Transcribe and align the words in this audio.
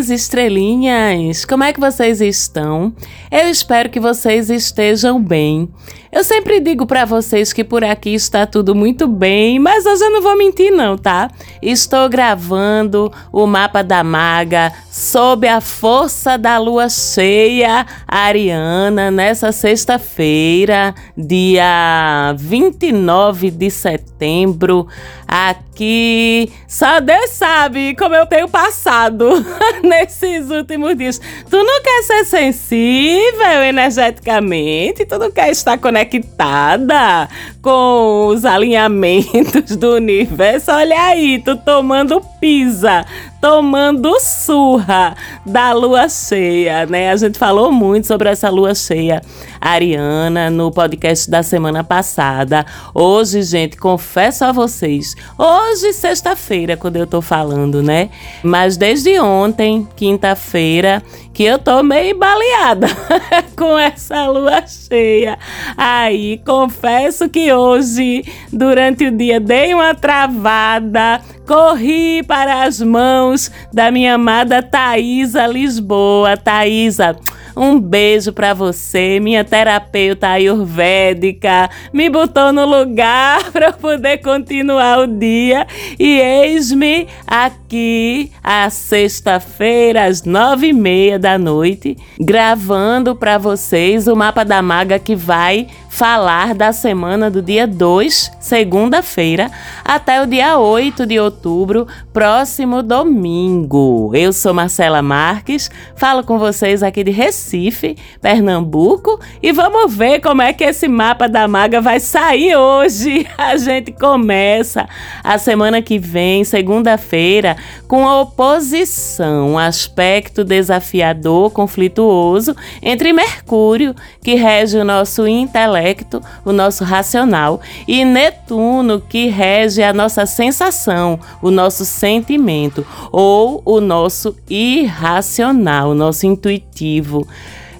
Minhas 0.00 0.08
estrelinhas! 0.08 1.44
Como 1.44 1.62
é 1.62 1.74
que 1.74 1.78
vocês 1.78 2.22
estão? 2.22 2.90
Eu 3.30 3.50
espero 3.50 3.90
que 3.90 4.00
vocês 4.00 4.48
estejam 4.48 5.22
bem. 5.22 5.68
Eu 6.12 6.24
sempre 6.24 6.58
digo 6.58 6.86
para 6.86 7.04
vocês 7.04 7.52
que 7.52 7.62
por 7.62 7.84
aqui 7.84 8.12
está 8.14 8.44
tudo 8.44 8.74
muito 8.74 9.06
bem, 9.06 9.60
mas 9.60 9.86
hoje 9.86 10.02
eu 10.02 10.10
não 10.10 10.20
vou 10.20 10.36
mentir 10.36 10.72
não, 10.72 10.98
tá? 10.98 11.30
Estou 11.62 12.08
gravando 12.08 13.12
o 13.30 13.46
mapa 13.46 13.80
da 13.84 14.02
maga 14.02 14.72
sob 14.90 15.46
a 15.46 15.60
força 15.60 16.36
da 16.36 16.58
lua 16.58 16.88
cheia 16.88 17.86
ariana 18.08 19.08
nessa 19.08 19.52
sexta-feira, 19.52 20.92
dia 21.16 22.34
29 22.36 23.52
de 23.52 23.70
setembro, 23.70 24.88
aqui. 25.28 26.50
Só 26.66 26.98
Deus 26.98 27.30
sabe 27.30 27.94
como 27.94 28.16
eu 28.16 28.26
tenho 28.26 28.48
passado 28.48 29.28
nesses 29.84 30.50
últimos 30.50 30.96
dias. 30.98 31.20
Tu 31.48 31.56
não 31.56 31.80
quer 31.82 32.02
ser 32.02 32.24
sensível 32.24 33.62
energeticamente? 33.62 35.06
Tu 35.06 35.16
não 35.16 35.30
quer 35.30 35.50
estar 35.50 35.78
conectado 35.78 35.99
conectada 36.04 37.28
com 37.62 38.28
os 38.28 38.44
alinhamentos 38.44 39.76
do 39.76 39.94
universo. 39.94 40.70
Olha 40.72 41.02
aí, 41.02 41.40
tu 41.44 41.56
tomando 41.56 42.20
pisa, 42.40 43.04
tomando 43.40 44.20
surra 44.20 45.16
da 45.46 45.72
lua 45.72 46.08
cheia, 46.08 46.84
né? 46.86 47.10
A 47.10 47.16
gente 47.16 47.38
falou 47.38 47.72
muito 47.72 48.06
sobre 48.06 48.28
essa 48.28 48.50
lua 48.50 48.74
cheia 48.74 49.22
ariana 49.60 50.50
no 50.50 50.70
podcast 50.70 51.30
da 51.30 51.42
semana 51.42 51.82
passada. 51.82 52.64
Hoje, 52.94 53.42
gente, 53.42 53.76
confesso 53.76 54.44
a 54.44 54.52
vocês, 54.52 55.14
hoje, 55.38 55.92
sexta-feira, 55.92 56.76
quando 56.76 56.96
eu 56.96 57.06
tô 57.06 57.20
falando, 57.20 57.82
né? 57.82 58.10
Mas 58.42 58.76
desde 58.76 59.18
ontem, 59.18 59.86
quinta-feira, 59.96 61.02
que 61.32 61.44
eu 61.44 61.58
tô 61.58 61.82
meio 61.82 62.18
baleada 62.18 62.88
com 63.56 63.78
essa 63.78 64.26
lua 64.26 64.66
cheia. 64.66 65.38
Aí, 65.76 66.38
confesso 66.44 67.28
que 67.28 67.52
hoje, 67.52 68.24
durante 68.52 69.06
o 69.06 69.16
dia, 69.16 69.40
dei 69.40 69.74
uma 69.74 69.94
travada, 69.94 71.20
corri 71.50 72.22
para 72.22 72.62
as 72.62 72.80
mãos 72.80 73.50
da 73.72 73.90
minha 73.90 74.14
amada 74.14 74.62
Thaisa 74.62 75.48
Lisboa. 75.48 76.36
Thaisa, 76.36 77.16
um 77.56 77.80
beijo 77.80 78.32
para 78.32 78.54
você, 78.54 79.18
minha 79.18 79.42
terapeuta 79.42 80.28
ayurvédica. 80.28 81.68
Me 81.92 82.08
botou 82.08 82.52
no 82.52 82.64
lugar 82.64 83.42
para 83.50 83.72
poder 83.72 84.18
continuar 84.18 85.00
o 85.00 85.08
dia. 85.08 85.66
E 85.98 86.20
eis-me 86.20 87.08
aqui, 87.26 88.30
à 88.44 88.70
sexta-feira, 88.70 90.04
às 90.04 90.22
nove 90.22 90.68
e 90.68 90.72
meia 90.72 91.18
da 91.18 91.36
noite, 91.36 91.96
gravando 92.20 93.16
para 93.16 93.38
vocês 93.38 94.06
o 94.06 94.14
mapa 94.14 94.44
da 94.44 94.62
maga 94.62 95.00
que 95.00 95.16
vai 95.16 95.66
falar 95.90 96.54
da 96.54 96.72
semana 96.72 97.28
do 97.28 97.42
dia 97.42 97.66
2, 97.66 98.32
segunda-feira, 98.38 99.50
até 99.84 100.22
o 100.22 100.26
dia 100.26 100.56
8 100.56 101.04
de 101.04 101.18
outubro, 101.18 101.86
próximo 102.12 102.80
domingo. 102.80 104.12
Eu 104.14 104.32
sou 104.32 104.54
Marcela 104.54 105.02
Marques, 105.02 105.68
falo 105.96 106.22
com 106.22 106.38
vocês 106.38 106.82
aqui 106.82 107.02
de 107.02 107.10
Recife, 107.10 107.96
Pernambuco, 108.22 109.20
e 109.42 109.52
vamos 109.52 109.92
ver 109.92 110.20
como 110.20 110.40
é 110.40 110.52
que 110.52 110.64
esse 110.64 110.86
mapa 110.86 111.28
da 111.28 111.48
maga 111.48 111.80
vai 111.80 111.98
sair 111.98 112.56
hoje. 112.56 113.26
A 113.36 113.56
gente 113.56 113.90
começa 113.90 114.88
a 115.24 115.38
semana 115.38 115.82
que 115.82 115.98
vem, 115.98 116.44
segunda-feira, 116.44 117.56
com 117.88 118.06
a 118.06 118.20
oposição, 118.20 119.50
um 119.50 119.58
aspecto 119.58 120.44
desafiador, 120.44 121.50
conflituoso 121.50 122.54
entre 122.80 123.12
Mercúrio, 123.12 123.94
que 124.22 124.34
rege 124.34 124.78
o 124.78 124.84
nosso 124.84 125.26
intelecto 125.26 125.79
intelecto, 125.80 126.22
o 126.44 126.52
nosso 126.52 126.84
racional, 126.84 127.60
e 127.88 128.04
Netuno, 128.04 129.00
que 129.00 129.26
rege 129.26 129.82
a 129.82 129.92
nossa 129.92 130.26
sensação, 130.26 131.18
o 131.42 131.50
nosso 131.50 131.84
sentimento, 131.84 132.86
ou 133.10 133.62
o 133.64 133.80
nosso 133.80 134.36
irracional, 134.48 135.90
o 135.90 135.94
nosso 135.94 136.26
intuitivo. 136.26 137.26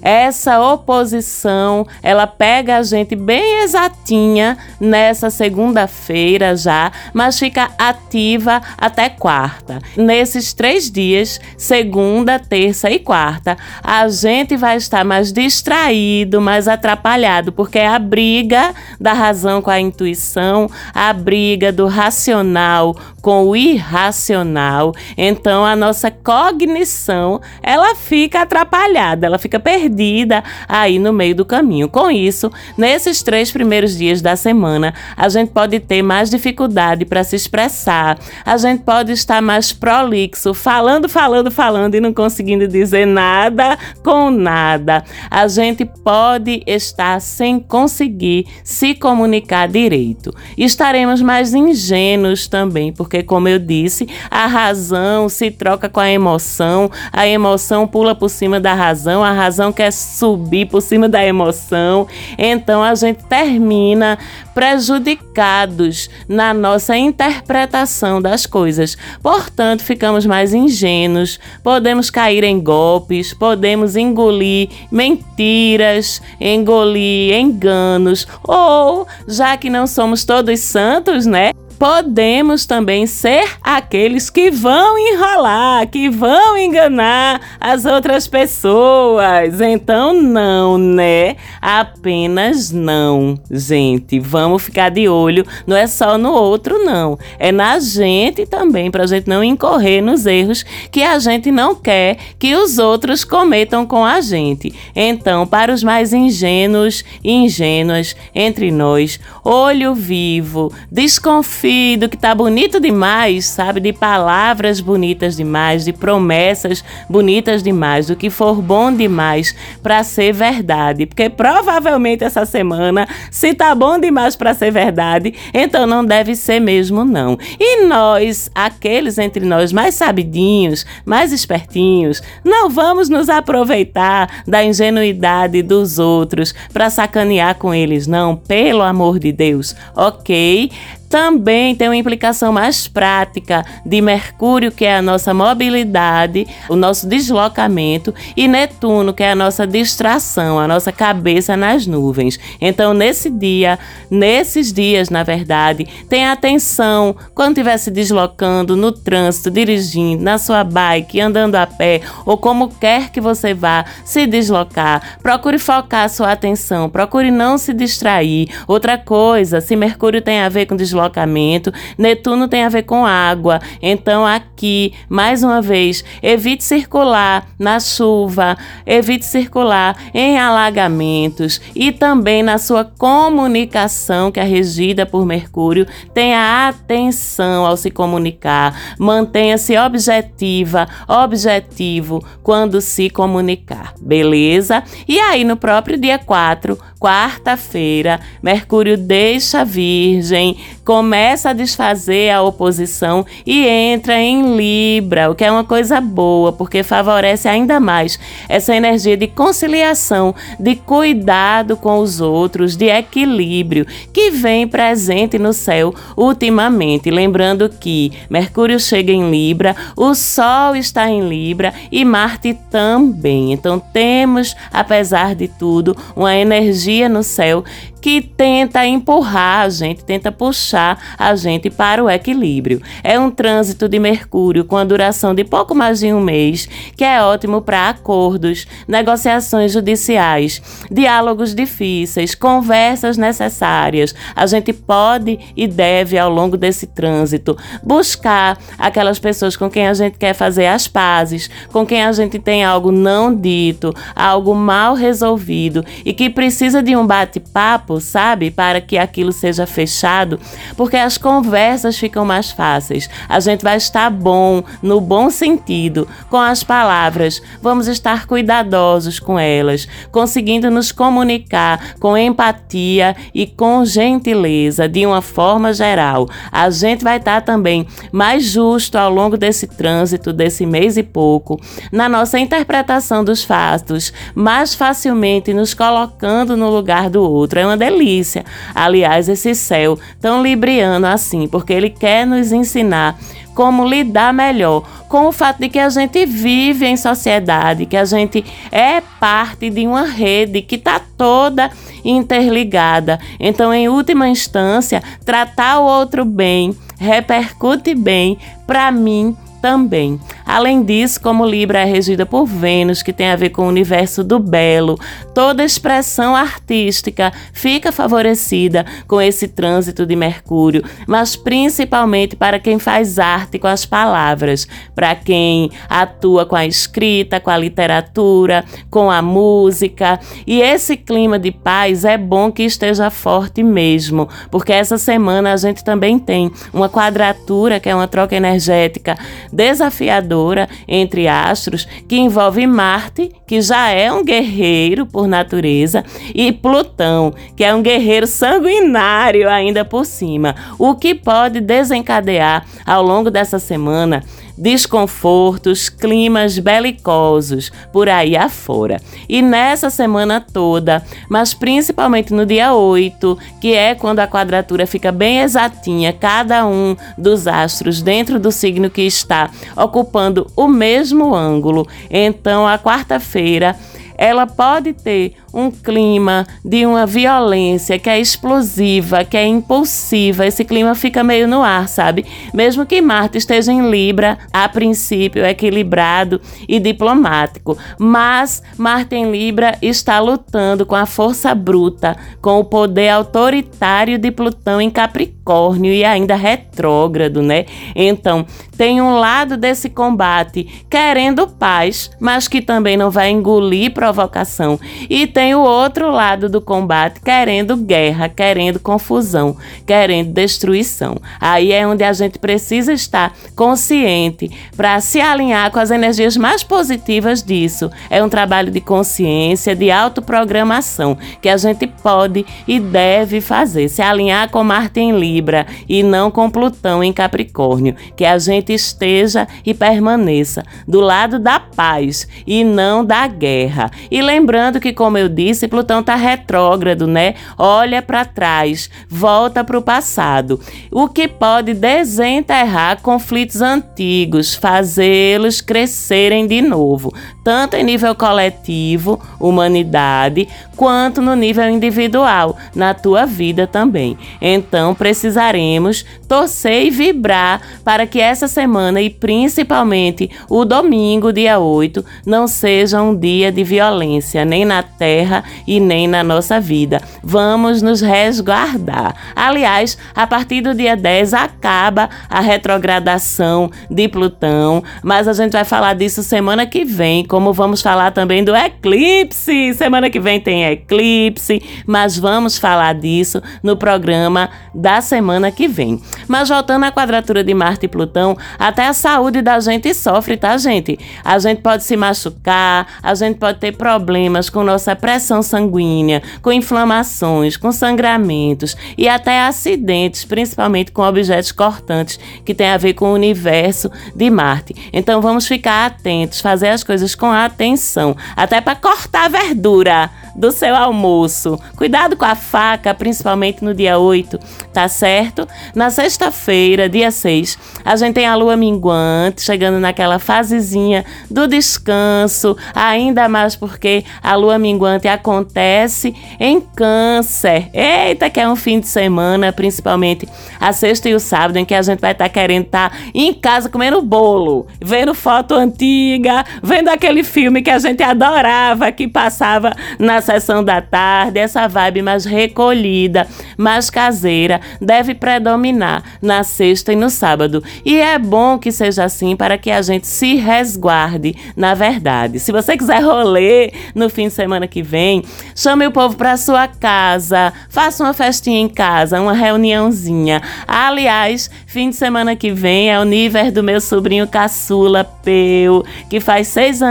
Essa 0.01 0.59
oposição, 0.59 1.85
ela 2.01 2.25
pega 2.25 2.77
a 2.77 2.83
gente 2.83 3.15
bem 3.15 3.61
exatinha 3.63 4.57
nessa 4.79 5.29
segunda-feira 5.29 6.55
já, 6.55 6.91
mas 7.13 7.37
fica 7.37 7.69
ativa 7.77 8.61
até 8.77 9.09
quarta. 9.09 9.79
Nesses 9.95 10.53
três 10.53 10.89
dias, 10.89 11.39
segunda, 11.55 12.39
terça 12.39 12.89
e 12.89 12.97
quarta, 12.97 13.55
a 13.83 14.07
gente 14.09 14.57
vai 14.57 14.77
estar 14.77 15.05
mais 15.05 15.31
distraído, 15.31 16.41
mais 16.41 16.67
atrapalhado, 16.67 17.51
porque 17.51 17.77
é 17.77 17.87
a 17.87 17.99
briga 17.99 18.73
da 18.99 19.13
razão 19.13 19.61
com 19.61 19.69
a 19.69 19.79
intuição, 19.79 20.67
a 20.95 21.13
briga 21.13 21.71
do 21.71 21.85
racional 21.85 22.95
com 23.21 23.45
o 23.45 23.55
irracional. 23.55 24.93
Então 25.15 25.63
a 25.63 25.75
nossa 25.75 26.09
cognição, 26.09 27.39
ela 27.61 27.93
fica 27.95 28.41
atrapalhada, 28.41 29.27
ela 29.27 29.37
fica 29.37 29.59
perdida 29.59 29.90
perdida 29.91 30.43
aí 30.67 30.97
no 30.97 31.11
meio 31.11 31.35
do 31.35 31.45
caminho. 31.45 31.89
Com 31.89 32.09
isso, 32.09 32.49
nesses 32.77 33.21
três 33.21 33.51
primeiros 33.51 33.97
dias 33.97 34.21
da 34.21 34.35
semana, 34.35 34.93
a 35.15 35.27
gente 35.27 35.51
pode 35.51 35.79
ter 35.79 36.01
mais 36.01 36.29
dificuldade 36.29 37.05
para 37.05 37.23
se 37.23 37.35
expressar, 37.35 38.17
a 38.45 38.57
gente 38.57 38.83
pode 38.83 39.11
estar 39.11 39.41
mais 39.41 39.73
prolixo, 39.73 40.53
falando, 40.53 41.09
falando, 41.09 41.51
falando 41.51 41.95
e 41.95 41.99
não 41.99 42.13
conseguindo 42.13 42.67
dizer 42.67 43.05
nada 43.05 43.77
com 44.03 44.29
nada. 44.31 45.03
A 45.29 45.47
gente 45.47 45.83
pode 45.85 46.63
estar 46.65 47.19
sem 47.19 47.59
conseguir 47.59 48.47
se 48.63 48.95
comunicar 48.95 49.67
direito. 49.67 50.33
Estaremos 50.57 51.21
mais 51.21 51.53
ingênuos 51.53 52.47
também, 52.47 52.93
porque, 52.93 53.21
como 53.23 53.47
eu 53.47 53.59
disse, 53.59 54.07
a 54.29 54.45
razão 54.47 55.27
se 55.27 55.51
troca 55.51 55.89
com 55.89 55.99
a 55.99 56.09
emoção, 56.09 56.89
a 57.11 57.27
emoção 57.27 57.87
pula 57.87 58.15
por 58.15 58.29
cima 58.29 58.59
da 58.59 58.73
razão, 58.73 59.23
a 59.23 59.31
razão 59.31 59.71
quer 59.71 59.80
subir 59.89 60.67
por 60.67 60.81
cima 60.81 61.07
da 61.07 61.25
emoção. 61.25 62.05
Então 62.37 62.83
a 62.83 62.93
gente 62.93 63.23
termina 63.23 64.19
prejudicados 64.53 66.09
na 66.27 66.53
nossa 66.53 66.97
interpretação 66.97 68.21
das 68.21 68.45
coisas. 68.45 68.97
Portanto, 69.23 69.81
ficamos 69.81 70.25
mais 70.25 70.53
ingênuos, 70.53 71.39
podemos 71.63 72.09
cair 72.09 72.43
em 72.43 72.59
golpes, 72.59 73.33
podemos 73.33 73.95
engolir 73.95 74.69
mentiras, 74.91 76.21
engolir 76.39 77.33
enganos, 77.33 78.27
ou 78.43 79.07
já 79.27 79.55
que 79.55 79.69
não 79.69 79.87
somos 79.87 80.25
todos 80.25 80.59
santos, 80.59 81.25
né? 81.25 81.51
Podemos 81.81 82.67
também 82.67 83.07
ser 83.07 83.57
aqueles 83.63 84.29
que 84.29 84.51
vão 84.51 84.99
enrolar, 84.99 85.87
que 85.87 86.11
vão 86.11 86.55
enganar 86.55 87.41
as 87.59 87.85
outras 87.85 88.27
pessoas. 88.27 89.59
Então, 89.59 90.13
não, 90.13 90.77
né? 90.77 91.37
Apenas 91.59 92.69
não, 92.69 93.33
gente. 93.49 94.19
Vamos 94.19 94.61
ficar 94.61 94.91
de 94.91 95.09
olho. 95.09 95.43
Não 95.65 95.75
é 95.75 95.87
só 95.87 96.19
no 96.19 96.31
outro, 96.31 96.85
não. 96.85 97.17
É 97.39 97.51
na 97.51 97.79
gente 97.79 98.45
também, 98.45 98.91
para 98.91 99.05
a 99.05 99.07
gente 99.07 99.27
não 99.27 99.43
incorrer 99.43 100.03
nos 100.03 100.27
erros 100.27 100.63
que 100.91 101.01
a 101.01 101.17
gente 101.17 101.49
não 101.49 101.73
quer 101.73 102.15
que 102.37 102.53
os 102.53 102.77
outros 102.77 103.23
cometam 103.23 103.87
com 103.87 104.05
a 104.05 104.21
gente. 104.21 104.71
Então, 104.95 105.47
para 105.47 105.73
os 105.73 105.83
mais 105.83 106.13
ingênuos 106.13 107.03
e 107.23 107.31
ingênuas 107.31 108.15
entre 108.35 108.69
nós, 108.69 109.19
olho 109.43 109.95
vivo, 109.95 110.71
desconfio 110.91 111.70
do 111.97 112.09
que 112.09 112.17
tá 112.17 112.33
bonito 112.35 112.79
demais, 112.79 113.45
sabe? 113.45 113.79
De 113.79 113.93
palavras 113.93 114.79
bonitas 114.79 115.35
demais, 115.35 115.85
de 115.85 115.93
promessas 115.93 116.83
bonitas 117.09 117.63
demais, 117.63 118.07
do 118.07 118.15
que 118.15 118.29
for 118.29 118.61
bom 118.61 118.93
demais 118.93 119.55
para 119.81 120.03
ser 120.03 120.33
verdade. 120.33 121.05
Porque 121.05 121.29
provavelmente 121.29 122.23
essa 122.23 122.45
semana, 122.45 123.07
se 123.29 123.53
tá 123.53 123.73
bom 123.73 123.99
demais 123.99 124.35
para 124.35 124.53
ser 124.53 124.71
verdade, 124.71 125.33
então 125.53 125.87
não 125.87 126.05
deve 126.05 126.35
ser 126.35 126.59
mesmo, 126.59 127.03
não. 127.05 127.37
E 127.59 127.85
nós, 127.85 128.49
aqueles 128.53 129.17
entre 129.17 129.45
nós 129.45 129.71
mais 129.71 129.95
sabidinhos, 129.95 130.85
mais 131.05 131.31
espertinhos, 131.31 132.21
não 132.43 132.69
vamos 132.69 133.09
nos 133.09 133.29
aproveitar 133.29 134.43
da 134.47 134.63
ingenuidade 134.63 135.61
dos 135.61 135.99
outros 135.99 136.53
para 136.73 136.89
sacanear 136.89 137.55
com 137.55 137.73
eles, 137.73 138.07
não, 138.07 138.35
pelo 138.35 138.81
amor 138.81 139.19
de 139.19 139.31
Deus, 139.31 139.75
ok? 139.95 140.69
Também 141.11 141.75
tem 141.75 141.89
uma 141.89 141.97
implicação 141.97 142.53
mais 142.53 142.87
prática 142.87 143.65
de 143.85 144.01
Mercúrio, 144.01 144.71
que 144.71 144.85
é 144.85 144.95
a 144.95 145.01
nossa 145.01 145.33
mobilidade, 145.33 146.47
o 146.69 146.75
nosso 146.75 147.05
deslocamento, 147.05 148.15
e 148.35 148.47
Netuno, 148.47 149.13
que 149.13 149.21
é 149.21 149.31
a 149.31 149.35
nossa 149.35 149.67
distração, 149.67 150.57
a 150.57 150.65
nossa 150.69 150.89
cabeça 150.89 151.57
nas 151.57 151.85
nuvens. 151.85 152.39
Então, 152.61 152.93
nesse 152.93 153.29
dia, 153.29 153.77
nesses 154.09 154.71
dias, 154.71 155.09
na 155.09 155.21
verdade, 155.21 155.85
tenha 156.07 156.31
atenção 156.31 157.13
quando 157.35 157.57
estiver 157.57 157.77
se 157.77 157.91
deslocando 157.91 158.77
no 158.77 158.93
trânsito, 158.93 159.51
dirigindo, 159.51 160.23
na 160.23 160.37
sua 160.37 160.63
bike, 160.63 161.19
andando 161.19 161.55
a 161.55 161.67
pé 161.67 161.99
ou 162.25 162.37
como 162.37 162.69
quer 162.69 163.09
que 163.09 163.19
você 163.19 163.53
vá 163.53 163.83
se 164.05 164.25
deslocar. 164.25 165.19
Procure 165.21 165.59
focar 165.59 166.09
sua 166.09 166.31
atenção, 166.31 166.89
procure 166.89 167.31
não 167.31 167.57
se 167.57 167.73
distrair. 167.73 168.47
Outra 168.65 168.97
coisa, 168.97 169.59
se 169.59 169.75
Mercúrio 169.75 170.21
tem 170.21 170.39
a 170.39 170.47
ver 170.47 170.67
com 170.67 170.77
deslocamento, 170.77 171.00
deslocamento. 171.01 171.73
Netuno 171.97 172.47
tem 172.47 172.63
a 172.63 172.69
ver 172.69 172.83
com 172.83 173.05
água. 173.05 173.59
Então, 173.81 174.25
aqui, 174.25 174.93
mais 175.09 175.43
uma 175.43 175.61
vez, 175.61 176.03
evite 176.21 176.63
circular 176.63 177.47
na 177.57 177.79
chuva, 177.79 178.57
evite 178.85 179.25
circular 179.25 179.95
em 180.13 180.37
alagamentos 180.37 181.59
e 181.75 181.91
também 181.91 182.43
na 182.43 182.57
sua 182.57 182.85
comunicação, 182.85 184.31
que 184.31 184.39
é 184.39 184.43
regida 184.43 185.05
por 185.05 185.25
Mercúrio. 185.25 185.87
Tenha 186.13 186.67
atenção 186.67 187.65
ao 187.65 187.75
se 187.75 187.89
comunicar. 187.89 188.95
Mantenha-se 188.99 189.77
objetiva, 189.77 190.87
objetivo 191.07 192.23
quando 192.43 192.79
se 192.81 193.09
comunicar. 193.09 193.93
Beleza? 193.99 194.83
E 195.07 195.19
aí, 195.19 195.43
no 195.43 195.57
próprio 195.57 195.97
dia 195.97 196.19
4, 196.19 196.77
quarta-feira, 197.01 198.19
Mercúrio 198.43 198.95
deixa 198.95 199.65
Virgem 199.65 200.55
começa 200.85 201.49
a 201.49 201.53
desfazer 201.53 202.29
a 202.29 202.41
oposição 202.43 203.25
e 203.45 203.65
entra 203.65 204.19
em 204.19 204.55
Libra, 204.55 205.31
o 205.31 205.35
que 205.35 205.43
é 205.43 205.51
uma 205.51 205.63
coisa 205.63 206.01
boa, 206.01 206.51
porque 206.51 206.83
favorece 206.83 207.47
ainda 207.47 207.79
mais 207.79 208.19
essa 208.49 208.75
energia 208.75 209.15
de 209.15 209.25
conciliação, 209.25 210.35
de 210.59 210.75
cuidado 210.75 211.75
com 211.77 211.99
os 211.99 212.19
outros, 212.19 212.75
de 212.75 212.85
equilíbrio 212.85 213.85
que 214.13 214.29
vem 214.31 214.67
presente 214.67 215.39
no 215.39 215.53
céu 215.53 215.95
ultimamente. 216.15 217.09
Lembrando 217.09 217.69
que 217.69 218.11
Mercúrio 218.29 218.79
chega 218.79 219.11
em 219.11 219.31
Libra, 219.31 219.75
o 219.95 220.13
Sol 220.13 220.75
está 220.75 221.09
em 221.09 221.27
Libra 221.27 221.73
e 221.91 222.03
Marte 222.03 222.53
também. 222.69 223.53
Então 223.53 223.79
temos, 223.79 224.55
apesar 224.71 225.35
de 225.35 225.47
tudo, 225.47 225.95
uma 226.15 226.35
energia 226.35 226.90
no 227.09 227.23
céu 227.23 227.63
que 228.01 228.21
tenta 228.21 228.85
empurrar 228.85 229.61
a 229.61 229.69
gente, 229.69 230.03
tenta 230.03 230.31
puxar 230.31 231.15
a 231.17 231.35
gente 231.35 231.69
para 231.69 232.03
o 232.03 232.09
equilíbrio. 232.09 232.81
É 233.03 233.19
um 233.19 233.29
trânsito 233.29 233.87
de 233.87 233.99
Mercúrio 233.99 234.65
com 234.65 234.75
a 234.75 234.83
duração 234.83 235.35
de 235.35 235.43
pouco 235.43 235.75
mais 235.75 235.99
de 235.99 236.11
um 236.11 236.19
mês, 236.19 236.67
que 236.97 237.03
é 237.03 237.21
ótimo 237.21 237.61
para 237.61 237.89
acordos, 237.89 238.65
negociações 238.87 239.71
judiciais, 239.71 240.61
diálogos 240.89 241.53
difíceis, 241.53 242.33
conversas 242.33 243.17
necessárias. 243.17 244.15
A 244.35 244.47
gente 244.47 244.73
pode 244.73 245.39
e 245.55 245.67
deve, 245.67 246.17
ao 246.17 246.29
longo 246.31 246.57
desse 246.57 246.87
trânsito, 246.87 247.55
buscar 247.83 248.57
aquelas 248.77 249.19
pessoas 249.19 249.55
com 249.55 249.69
quem 249.69 249.87
a 249.87 249.93
gente 249.93 250.17
quer 250.17 250.33
fazer 250.33 250.65
as 250.65 250.87
pazes, 250.87 251.49
com 251.71 251.85
quem 251.85 252.03
a 252.03 252.11
gente 252.11 252.39
tem 252.39 252.63
algo 252.63 252.91
não 252.91 253.35
dito, 253.35 253.93
algo 254.15 254.55
mal 254.55 254.95
resolvido 254.95 255.85
e 256.03 256.13
que 256.13 256.29
precisa 256.29 256.81
de 256.81 256.95
um 256.95 257.05
bate-papo 257.05 257.90
tempo, 257.91 257.99
sabe? 257.99 258.51
Para 258.51 258.79
que 258.79 258.97
aquilo 258.97 259.31
seja 259.31 259.65
fechado, 259.65 260.39
porque 260.77 260.95
as 260.95 261.17
conversas 261.17 261.97
ficam 261.97 262.23
mais 262.23 262.51
fáceis. 262.51 263.09
A 263.27 263.39
gente 263.39 263.63
vai 263.63 263.77
estar 263.77 264.09
bom, 264.09 264.63
no 264.81 265.01
bom 265.01 265.29
sentido, 265.29 266.07
com 266.29 266.37
as 266.37 266.63
palavras. 266.63 267.41
Vamos 267.61 267.87
estar 267.87 268.25
cuidadosos 268.25 269.19
com 269.19 269.37
elas, 269.37 269.87
conseguindo 270.11 270.69
nos 270.69 270.91
comunicar 270.91 271.95
com 271.99 272.17
empatia 272.17 273.15
e 273.33 273.45
com 273.45 273.83
gentileza, 273.83 274.87
de 274.87 275.05
uma 275.05 275.21
forma 275.21 275.73
geral. 275.73 276.29
A 276.51 276.69
gente 276.69 277.03
vai 277.03 277.17
estar 277.17 277.41
também 277.41 277.87
mais 278.11 278.45
justo 278.45 278.97
ao 278.97 279.11
longo 279.11 279.37
desse 279.37 279.67
trânsito, 279.67 280.31
desse 280.31 280.65
mês 280.65 280.97
e 280.97 281.03
pouco, 281.03 281.59
na 281.91 282.07
nossa 282.07 282.39
interpretação 282.39 283.23
dos 283.23 283.43
fatos, 283.43 284.13
mais 284.35 284.75
facilmente 284.75 285.53
nos 285.53 285.73
colocando 285.73 286.55
no 286.55 286.69
lugar 286.69 287.09
do 287.09 287.23
outro. 287.23 287.59
É 287.59 287.65
uma 287.65 287.77
delícia. 287.81 288.45
Aliás, 288.73 289.27
esse 289.27 289.55
céu 289.55 289.97
tão 290.19 290.41
libriano 290.41 291.07
assim, 291.07 291.47
porque 291.47 291.73
ele 291.73 291.89
quer 291.89 292.25
nos 292.25 292.51
ensinar 292.51 293.17
como 293.53 293.85
lidar 293.85 294.33
melhor 294.33 294.83
com 295.09 295.27
o 295.27 295.31
fato 295.31 295.59
de 295.59 295.67
que 295.67 295.79
a 295.79 295.89
gente 295.89 296.25
vive 296.25 296.85
em 296.85 296.95
sociedade, 296.95 297.85
que 297.85 297.97
a 297.97 298.05
gente 298.05 298.45
é 298.71 299.01
parte 299.19 299.69
de 299.69 299.85
uma 299.85 300.05
rede 300.05 300.61
que 300.61 300.75
está 300.75 301.01
toda 301.17 301.69
interligada. 302.03 303.19
Então, 303.39 303.73
em 303.73 303.89
última 303.89 304.29
instância, 304.29 305.03
tratar 305.25 305.79
o 305.79 305.83
outro 305.83 306.23
bem 306.23 306.75
repercute 306.97 307.95
bem 307.95 308.37
para 308.67 308.91
mim 308.91 309.35
também. 309.61 310.19
Além 310.51 310.83
disso, 310.83 311.21
como 311.21 311.45
Libra 311.45 311.79
é 311.79 311.85
regida 311.85 312.25
por 312.25 312.45
Vênus, 312.45 313.01
que 313.01 313.13
tem 313.13 313.29
a 313.29 313.37
ver 313.37 313.51
com 313.51 313.61
o 313.61 313.69
universo 313.69 314.21
do 314.21 314.37
belo, 314.37 314.99
toda 315.33 315.63
expressão 315.63 316.35
artística 316.35 317.31
fica 317.53 317.89
favorecida 317.89 318.85
com 319.07 319.21
esse 319.21 319.47
trânsito 319.47 320.05
de 320.05 320.13
Mercúrio, 320.13 320.83
mas 321.07 321.37
principalmente 321.37 322.35
para 322.35 322.59
quem 322.59 322.79
faz 322.79 323.17
arte 323.17 323.57
com 323.57 323.67
as 323.67 323.85
palavras, 323.85 324.67
para 324.93 325.15
quem 325.15 325.71
atua 325.87 326.45
com 326.45 326.57
a 326.57 326.65
escrita, 326.65 327.39
com 327.39 327.49
a 327.49 327.57
literatura, 327.57 328.65
com 328.89 329.09
a 329.09 329.21
música. 329.21 330.19
E 330.45 330.61
esse 330.61 330.97
clima 330.97 331.39
de 331.39 331.51
paz 331.51 332.03
é 332.03 332.17
bom 332.17 332.51
que 332.51 332.63
esteja 332.63 333.09
forte 333.09 333.63
mesmo, 333.63 334.27
porque 334.51 334.73
essa 334.73 334.97
semana 334.97 335.53
a 335.53 335.55
gente 335.55 335.81
também 335.81 336.19
tem 336.19 336.51
uma 336.73 336.89
quadratura, 336.89 337.79
que 337.79 337.87
é 337.87 337.95
uma 337.95 338.07
troca 338.09 338.35
energética 338.35 339.17
desafiadora 339.49 340.40
entre 340.87 341.27
astros 341.27 341.87
que 342.07 342.17
envolve 342.17 342.65
Marte, 342.65 343.31
que 343.45 343.61
já 343.61 343.89
é 343.89 344.11
um 344.11 344.23
guerreiro 344.23 345.05
por 345.05 345.27
natureza, 345.27 346.03
e 346.33 346.51
Plutão, 346.51 347.33
que 347.55 347.63
é 347.63 347.73
um 347.73 347.81
guerreiro 347.81 348.27
sanguinário 348.27 349.49
ainda 349.49 349.85
por 349.85 350.05
cima, 350.05 350.55
o 350.77 350.95
que 350.95 351.13
pode 351.13 351.59
desencadear 351.59 352.65
ao 352.85 353.03
longo 353.03 353.29
dessa 353.29 353.59
semana 353.59 354.23
desconfortos, 354.57 355.89
climas 355.89 356.57
belicosos 356.59 357.71
por 357.91 358.09
aí 358.09 358.35
afora. 358.35 358.99
E 359.27 359.41
nessa 359.41 359.89
semana 359.89 360.39
toda, 360.41 361.03
mas 361.29 361.53
principalmente 361.53 362.33
no 362.33 362.45
dia 362.45 362.73
8, 362.73 363.37
que 363.59 363.73
é 363.73 363.95
quando 363.95 364.19
a 364.19 364.27
quadratura 364.27 364.85
fica 364.85 365.11
bem 365.11 365.39
exatinha, 365.39 366.13
cada 366.13 366.65
um 366.65 366.95
dos 367.17 367.47
astros 367.47 368.01
dentro 368.01 368.39
do 368.39 368.51
signo 368.51 368.89
que 368.89 369.01
está 369.01 369.49
ocupando 369.75 370.47
o 370.55 370.67
mesmo 370.67 371.33
ângulo. 371.33 371.87
Então, 372.09 372.67
a 372.67 372.77
quarta-feira 372.77 373.75
ela 374.21 374.45
pode 374.45 374.93
ter 374.93 375.33
um 375.53 375.69
clima 375.69 376.45
de 376.63 376.85
uma 376.85 377.05
violência 377.05 377.99
que 377.99 378.09
é 378.09 378.19
explosiva, 378.19 379.23
que 379.23 379.37
é 379.37 379.45
impulsiva. 379.45 380.45
Esse 380.45 380.63
clima 380.63 380.95
fica 380.95 381.23
meio 381.23 381.47
no 381.47 381.61
ar, 381.61 381.87
sabe? 381.87 382.25
Mesmo 382.53 382.85
que 382.85 383.01
Marte 383.01 383.37
esteja 383.37 383.71
em 383.71 383.89
Libra, 383.89 384.37
a 384.53 384.67
princípio 384.69 385.45
equilibrado 385.45 386.39
e 386.67 386.79
diplomático, 386.79 387.77
mas 387.97 388.61
Marte 388.77 389.15
em 389.15 389.31
Libra 389.31 389.77
está 389.81 390.19
lutando 390.19 390.85
com 390.85 390.95
a 390.95 391.05
força 391.05 391.53
bruta, 391.53 392.15
com 392.41 392.59
o 392.59 392.65
poder 392.65 393.09
autoritário 393.09 394.17
de 394.17 394.31
Plutão 394.31 394.79
em 394.79 394.89
Capricórnio 394.89 395.91
e 395.91 396.03
ainda 396.03 396.35
retrógrado, 396.35 397.41
né? 397.41 397.65
Então, 397.95 398.45
tem 398.77 399.01
um 399.01 399.19
lado 399.19 399.57
desse 399.57 399.89
combate 399.89 400.85
querendo 400.89 401.47
paz, 401.47 402.09
mas 402.19 402.47
que 402.47 402.61
também 402.61 402.97
não 402.97 403.11
vai 403.11 403.29
engolir 403.29 403.93
provocação. 403.93 404.79
E 405.09 405.27
tem 405.27 405.40
tem 405.41 405.55
o 405.55 405.61
outro 405.61 406.11
lado 406.11 406.47
do 406.47 406.61
combate 406.61 407.19
querendo 407.19 407.75
guerra, 407.75 408.29
querendo 408.29 408.79
confusão, 408.79 409.57
querendo 409.87 410.31
destruição. 410.31 411.17
Aí 411.39 411.71
é 411.71 411.87
onde 411.87 412.03
a 412.03 412.13
gente 412.13 412.37
precisa 412.37 412.93
estar 412.93 413.33
consciente 413.55 414.51
para 414.77 414.99
se 415.01 415.19
alinhar 415.19 415.71
com 415.71 415.79
as 415.79 415.89
energias 415.89 416.37
mais 416.37 416.63
positivas 416.63 417.41
disso. 417.41 417.89
É 418.07 418.23
um 418.23 418.29
trabalho 418.29 418.69
de 418.69 418.79
consciência, 418.79 419.75
de 419.75 419.89
autoprogramação 419.89 421.17
que 421.41 421.49
a 421.49 421.57
gente 421.57 421.87
pode 421.87 422.45
e 422.67 422.79
deve 422.79 423.41
fazer. 423.41 423.89
Se 423.89 424.03
alinhar 424.03 424.47
com 424.51 424.63
Marte 424.63 424.99
em 424.99 425.17
Libra 425.17 425.65
e 425.89 426.03
não 426.03 426.29
com 426.29 426.51
Plutão 426.51 427.03
em 427.03 427.11
Capricórnio. 427.11 427.95
Que 428.15 428.25
a 428.25 428.37
gente 428.37 428.71
esteja 428.71 429.47
e 429.65 429.73
permaneça 429.73 430.63
do 430.87 430.99
lado 430.99 431.39
da 431.39 431.59
paz 431.59 432.27
e 432.45 432.63
não 432.63 433.03
da 433.03 433.25
guerra. 433.25 433.89
E 434.11 434.21
lembrando 434.21 434.79
que, 434.79 434.93
como 434.93 435.17
eu 435.17 435.30
disse, 435.31 435.67
Plutão 435.67 436.03
tá 436.03 436.15
retrógrado, 436.15 437.07
né? 437.07 437.35
Olha 437.57 438.01
para 438.01 438.25
trás, 438.25 438.89
volta 439.09 439.63
para 439.63 439.77
o 439.77 439.81
passado, 439.81 440.59
o 440.91 441.07
que 441.07 441.27
pode 441.27 441.73
desenterrar 441.73 443.01
conflitos 443.01 443.61
antigos, 443.61 444.53
fazê-los 444.53 445.61
crescerem 445.61 446.45
de 446.45 446.61
novo, 446.61 447.13
tanto 447.43 447.75
em 447.75 447.83
nível 447.83 448.13
coletivo, 448.15 449.19
humanidade, 449.39 450.47
quanto 450.75 451.21
no 451.21 451.35
nível 451.35 451.69
individual, 451.69 452.57
na 452.75 452.93
tua 452.93 453.25
vida 453.25 453.67
também. 453.67 454.17
Então 454.41 454.93
precisaremos 454.93 456.05
torcer 456.27 456.85
e 456.85 456.89
vibrar 456.89 457.61
para 457.83 458.07
que 458.07 458.19
essa 458.19 458.47
semana 458.47 459.01
e 459.01 459.09
principalmente 459.09 460.29
o 460.49 460.65
domingo, 460.65 461.33
dia 461.33 461.59
8, 461.59 462.03
não 462.25 462.47
seja 462.47 463.01
um 463.01 463.15
dia 463.15 463.51
de 463.51 463.63
violência, 463.63 464.45
nem 464.45 464.65
na 464.65 464.83
terra 464.83 465.43
e 465.67 465.79
nem 465.79 466.07
na 466.07 466.23
nossa 466.23 466.59
vida. 466.59 467.01
Vamos 467.23 467.81
nos 467.81 468.01
resguardar. 468.01 469.15
Aliás, 469.35 469.97
a 470.15 470.25
partir 470.25 470.61
do 470.61 470.73
dia 470.73 470.95
10 470.95 471.33
acaba 471.33 472.09
a 472.29 472.39
retrogradação 472.39 473.69
de 473.89 474.07
Plutão, 474.07 474.83
mas 475.03 475.27
a 475.27 475.33
gente 475.33 475.51
vai 475.51 475.63
falar 475.63 475.93
disso 475.93 476.23
semana 476.23 476.65
que 476.65 476.85
vem, 476.85 477.25
como 477.31 477.53
vamos 477.53 477.81
falar 477.81 478.11
também 478.11 478.43
do 478.43 478.53
eclipse. 478.53 479.73
Semana 479.75 480.09
que 480.09 480.19
vem 480.19 480.37
tem 480.37 480.65
eclipse, 480.65 481.63
mas 481.87 482.17
vamos 482.17 482.57
falar 482.57 482.93
disso 482.93 483.41
no 483.63 483.77
programa 483.77 484.49
da 484.75 484.99
semana 484.99 485.49
que 485.49 485.65
vem. 485.65 486.01
Mas 486.27 486.49
voltando 486.49 486.83
à 486.83 486.91
quadratura 486.91 487.41
de 487.41 487.53
Marte 487.53 487.85
e 487.85 487.87
Plutão, 487.87 488.37
até 488.59 488.85
a 488.85 488.91
saúde 488.91 489.41
da 489.41 489.57
gente 489.61 489.93
sofre, 489.93 490.35
tá, 490.35 490.57
gente? 490.57 490.99
A 491.23 491.39
gente 491.39 491.61
pode 491.61 491.85
se 491.85 491.95
machucar, 491.95 492.85
a 493.01 493.15
gente 493.15 493.37
pode 493.37 493.59
ter 493.59 493.77
problemas 493.77 494.49
com 494.49 494.61
nossa 494.61 494.93
pressão 494.93 495.41
sanguínea, 495.41 496.21
com 496.41 496.51
inflamações, 496.51 497.55
com 497.55 497.71
sangramentos 497.71 498.75
e 498.97 499.07
até 499.07 499.43
acidentes, 499.43 500.25
principalmente 500.25 500.91
com 500.91 501.01
objetos 501.01 501.53
cortantes 501.53 502.19
que 502.43 502.53
tem 502.53 502.67
a 502.67 502.77
ver 502.77 502.93
com 502.93 503.05
o 503.05 503.13
universo 503.13 503.89
de 504.13 504.29
Marte. 504.29 504.75
Então 504.91 505.21
vamos 505.21 505.47
ficar 505.47 505.85
atentos, 505.85 506.41
fazer 506.41 506.67
as 506.67 506.83
coisas 506.83 507.15
com 507.21 507.31
atenção, 507.31 508.17
até 508.35 508.59
para 508.59 508.73
cortar 508.73 509.29
verdura 509.29 510.09
do 510.35 510.51
seu 510.51 510.75
almoço. 510.75 511.59
Cuidado 511.75 512.17
com 512.17 512.25
a 512.25 512.33
faca, 512.33 512.95
principalmente 512.95 513.63
no 513.63 513.75
dia 513.75 513.99
8, 513.99 514.39
tá 514.73 514.87
certo? 514.87 515.47
Na 515.75 515.91
sexta-feira, 515.91 516.89
dia 516.89 517.11
6, 517.11 517.59
a 517.85 517.95
gente 517.95 518.15
tem 518.15 518.25
a 518.25 518.33
lua 518.33 518.57
minguante, 518.57 519.41
chegando 519.41 519.79
naquela 519.79 520.17
fasezinha 520.17 521.05
do 521.29 521.47
descanso, 521.47 522.57
ainda 522.73 523.29
mais 523.29 523.55
porque 523.55 524.03
a 524.23 524.35
lua 524.35 524.57
minguante 524.57 525.07
acontece 525.07 526.15
em 526.39 526.59
Câncer. 526.59 527.69
Eita, 527.71 528.31
que 528.31 528.39
é 528.39 528.49
um 528.49 528.55
fim 528.55 528.79
de 528.79 528.87
semana, 528.87 529.51
principalmente 529.51 530.27
a 530.59 530.73
sexta 530.73 531.09
e 531.09 531.13
o 531.13 531.19
sábado, 531.19 531.57
em 531.57 531.65
que 531.65 531.75
a 531.75 531.81
gente 531.83 531.99
vai 531.99 532.13
estar 532.13 532.25
tá 532.25 532.29
querendo 532.29 532.65
estar 532.65 532.89
tá 532.89 532.97
em 533.13 533.31
casa 533.31 533.69
comendo 533.69 534.01
bolo, 534.01 534.65
vendo 534.81 535.13
foto 535.13 535.53
antiga, 535.53 536.43
vendo 536.63 536.89
aquele 536.89 537.10
filme 537.23 537.61
que 537.61 537.69
a 537.69 537.77
gente 537.77 538.01
adorava 538.01 538.91
que 538.91 539.07
passava 539.07 539.73
na 539.99 540.21
sessão 540.21 540.63
da 540.63 540.81
tarde, 540.81 541.39
essa 541.39 541.67
vibe 541.67 542.01
mais 542.01 542.25
recolhida, 542.25 543.27
mais 543.57 543.89
caseira, 543.89 544.61
deve 544.79 545.13
predominar 545.13 546.03
na 546.21 546.43
sexta 546.43 546.93
e 546.93 546.95
no 546.95 547.09
sábado. 547.09 547.63
E 547.85 547.97
é 547.97 548.17
bom 548.17 548.57
que 548.57 548.71
seja 548.71 549.03
assim 549.03 549.35
para 549.35 549.57
que 549.57 549.69
a 549.69 549.81
gente 549.81 550.07
se 550.07 550.35
resguarde, 550.35 551.35
na 551.55 551.73
verdade. 551.73 552.39
Se 552.39 552.51
você 552.51 552.77
quiser 552.77 553.03
rolê 553.03 553.73
no 553.93 554.09
fim 554.09 554.27
de 554.27 554.33
semana 554.33 554.67
que 554.67 554.81
vem, 554.81 555.23
chame 555.55 555.85
o 555.85 555.91
povo 555.91 556.15
para 556.15 556.37
sua 556.37 556.67
casa, 556.67 557.53
faça 557.69 558.03
uma 558.03 558.13
festinha 558.13 558.59
em 558.59 558.69
casa, 558.69 559.21
uma 559.21 559.33
reuniãozinha. 559.33 560.41
Aliás, 560.67 561.49
fim 561.65 561.89
de 561.89 561.95
semana 561.95 562.35
que 562.35 562.51
vem 562.51 562.89
é 562.89 562.99
o 562.99 563.03
nível 563.03 563.51
do 563.51 563.63
meu 563.63 563.81
sobrinho 563.81 564.27
caçula, 564.27 565.03
Peu, 565.03 565.83
que 566.09 566.19
faz 566.19 566.47
seis 566.47 566.81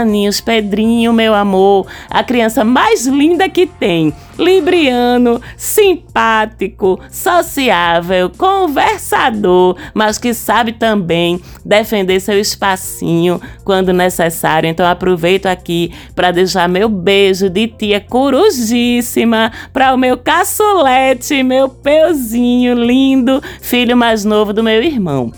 Pedrinho, 0.43 1.11
meu 1.11 1.33
amor, 1.33 1.87
a 2.09 2.23
criança 2.23 2.63
mais 2.63 3.05
linda 3.07 3.41
linda 3.41 3.49
que 3.49 3.65
tem. 3.65 4.13
Libriano, 4.37 5.41
simpático, 5.55 6.99
sociável, 7.11 8.29
conversador, 8.29 9.77
mas 9.93 10.17
que 10.17 10.33
sabe 10.33 10.73
também 10.73 11.39
defender 11.63 12.19
seu 12.19 12.39
espacinho 12.39 13.39
quando 13.63 13.93
necessário. 13.93 14.67
Então 14.67 14.85
aproveito 14.85 15.45
aqui 15.45 15.93
para 16.15 16.31
deixar 16.31 16.67
meu 16.67 16.89
beijo 16.89 17.49
de 17.49 17.67
tia 17.67 17.99
corujíssima 17.99 19.51
para 19.71 19.93
o 19.93 19.97
meu 19.97 20.17
caçulete, 20.17 21.43
meu 21.43 21.69
peuzinho 21.69 22.73
lindo, 22.73 23.41
filho 23.61 23.95
mais 23.95 24.25
novo 24.25 24.53
do 24.53 24.63
meu 24.63 24.81
irmão. 24.81 25.31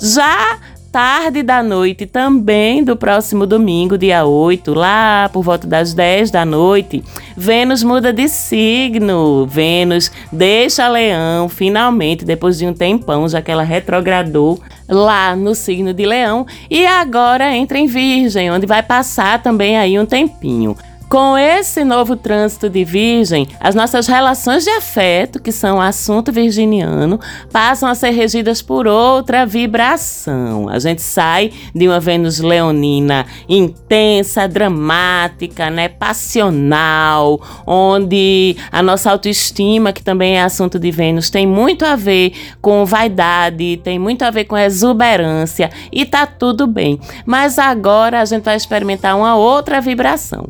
Já 0.00 0.58
tarde 0.90 1.42
da 1.42 1.62
noite 1.62 2.06
também 2.06 2.82
do 2.82 2.96
próximo 2.96 3.46
domingo, 3.46 3.98
dia 3.98 4.24
8, 4.24 4.72
lá 4.74 5.28
por 5.32 5.42
volta 5.42 5.66
das 5.66 5.92
10 5.92 6.30
da 6.30 6.44
noite, 6.44 7.04
Vênus 7.36 7.82
muda 7.82 8.12
de 8.12 8.28
signo. 8.28 9.46
Vênus 9.46 10.10
deixa 10.32 10.88
Leão 10.88 11.48
finalmente 11.48 12.24
depois 12.24 12.58
de 12.58 12.66
um 12.66 12.72
tempão, 12.72 13.28
já 13.28 13.42
que 13.42 13.50
ela 13.50 13.62
retrogradou 13.62 14.60
lá 14.88 15.36
no 15.36 15.54
signo 15.54 15.92
de 15.92 16.06
Leão 16.06 16.46
e 16.70 16.86
agora 16.86 17.54
entra 17.54 17.78
em 17.78 17.86
Virgem, 17.86 18.50
onde 18.50 18.66
vai 18.66 18.82
passar 18.82 19.42
também 19.42 19.76
aí 19.76 19.98
um 19.98 20.06
tempinho. 20.06 20.76
Com 21.08 21.38
esse 21.38 21.84
novo 21.84 22.16
trânsito 22.16 22.68
de 22.68 22.84
Virgem, 22.84 23.48
as 23.58 23.74
nossas 23.74 24.06
relações 24.06 24.64
de 24.64 24.68
afeto, 24.68 25.40
que 25.40 25.50
são 25.50 25.80
assunto 25.80 26.30
virginiano, 26.30 27.18
passam 27.50 27.88
a 27.88 27.94
ser 27.94 28.10
regidas 28.10 28.60
por 28.60 28.86
outra 28.86 29.46
vibração. 29.46 30.68
A 30.68 30.78
gente 30.78 31.00
sai 31.00 31.50
de 31.74 31.88
uma 31.88 31.98
Vênus 31.98 32.40
leonina 32.40 33.24
intensa, 33.48 34.46
dramática, 34.46 35.70
né, 35.70 35.88
passional, 35.88 37.40
onde 37.66 38.54
a 38.70 38.82
nossa 38.82 39.10
autoestima, 39.10 39.94
que 39.94 40.02
também 40.02 40.36
é 40.36 40.42
assunto 40.42 40.78
de 40.78 40.90
Vênus, 40.90 41.30
tem 41.30 41.46
muito 41.46 41.86
a 41.86 41.96
ver 41.96 42.34
com 42.60 42.84
vaidade, 42.84 43.80
tem 43.82 43.98
muito 43.98 44.24
a 44.24 44.30
ver 44.30 44.44
com 44.44 44.58
exuberância 44.58 45.70
e 45.90 46.04
tá 46.04 46.26
tudo 46.26 46.66
bem. 46.66 47.00
Mas 47.24 47.58
agora 47.58 48.20
a 48.20 48.26
gente 48.26 48.44
vai 48.44 48.56
experimentar 48.56 49.16
uma 49.16 49.36
outra 49.36 49.80
vibração 49.80 50.46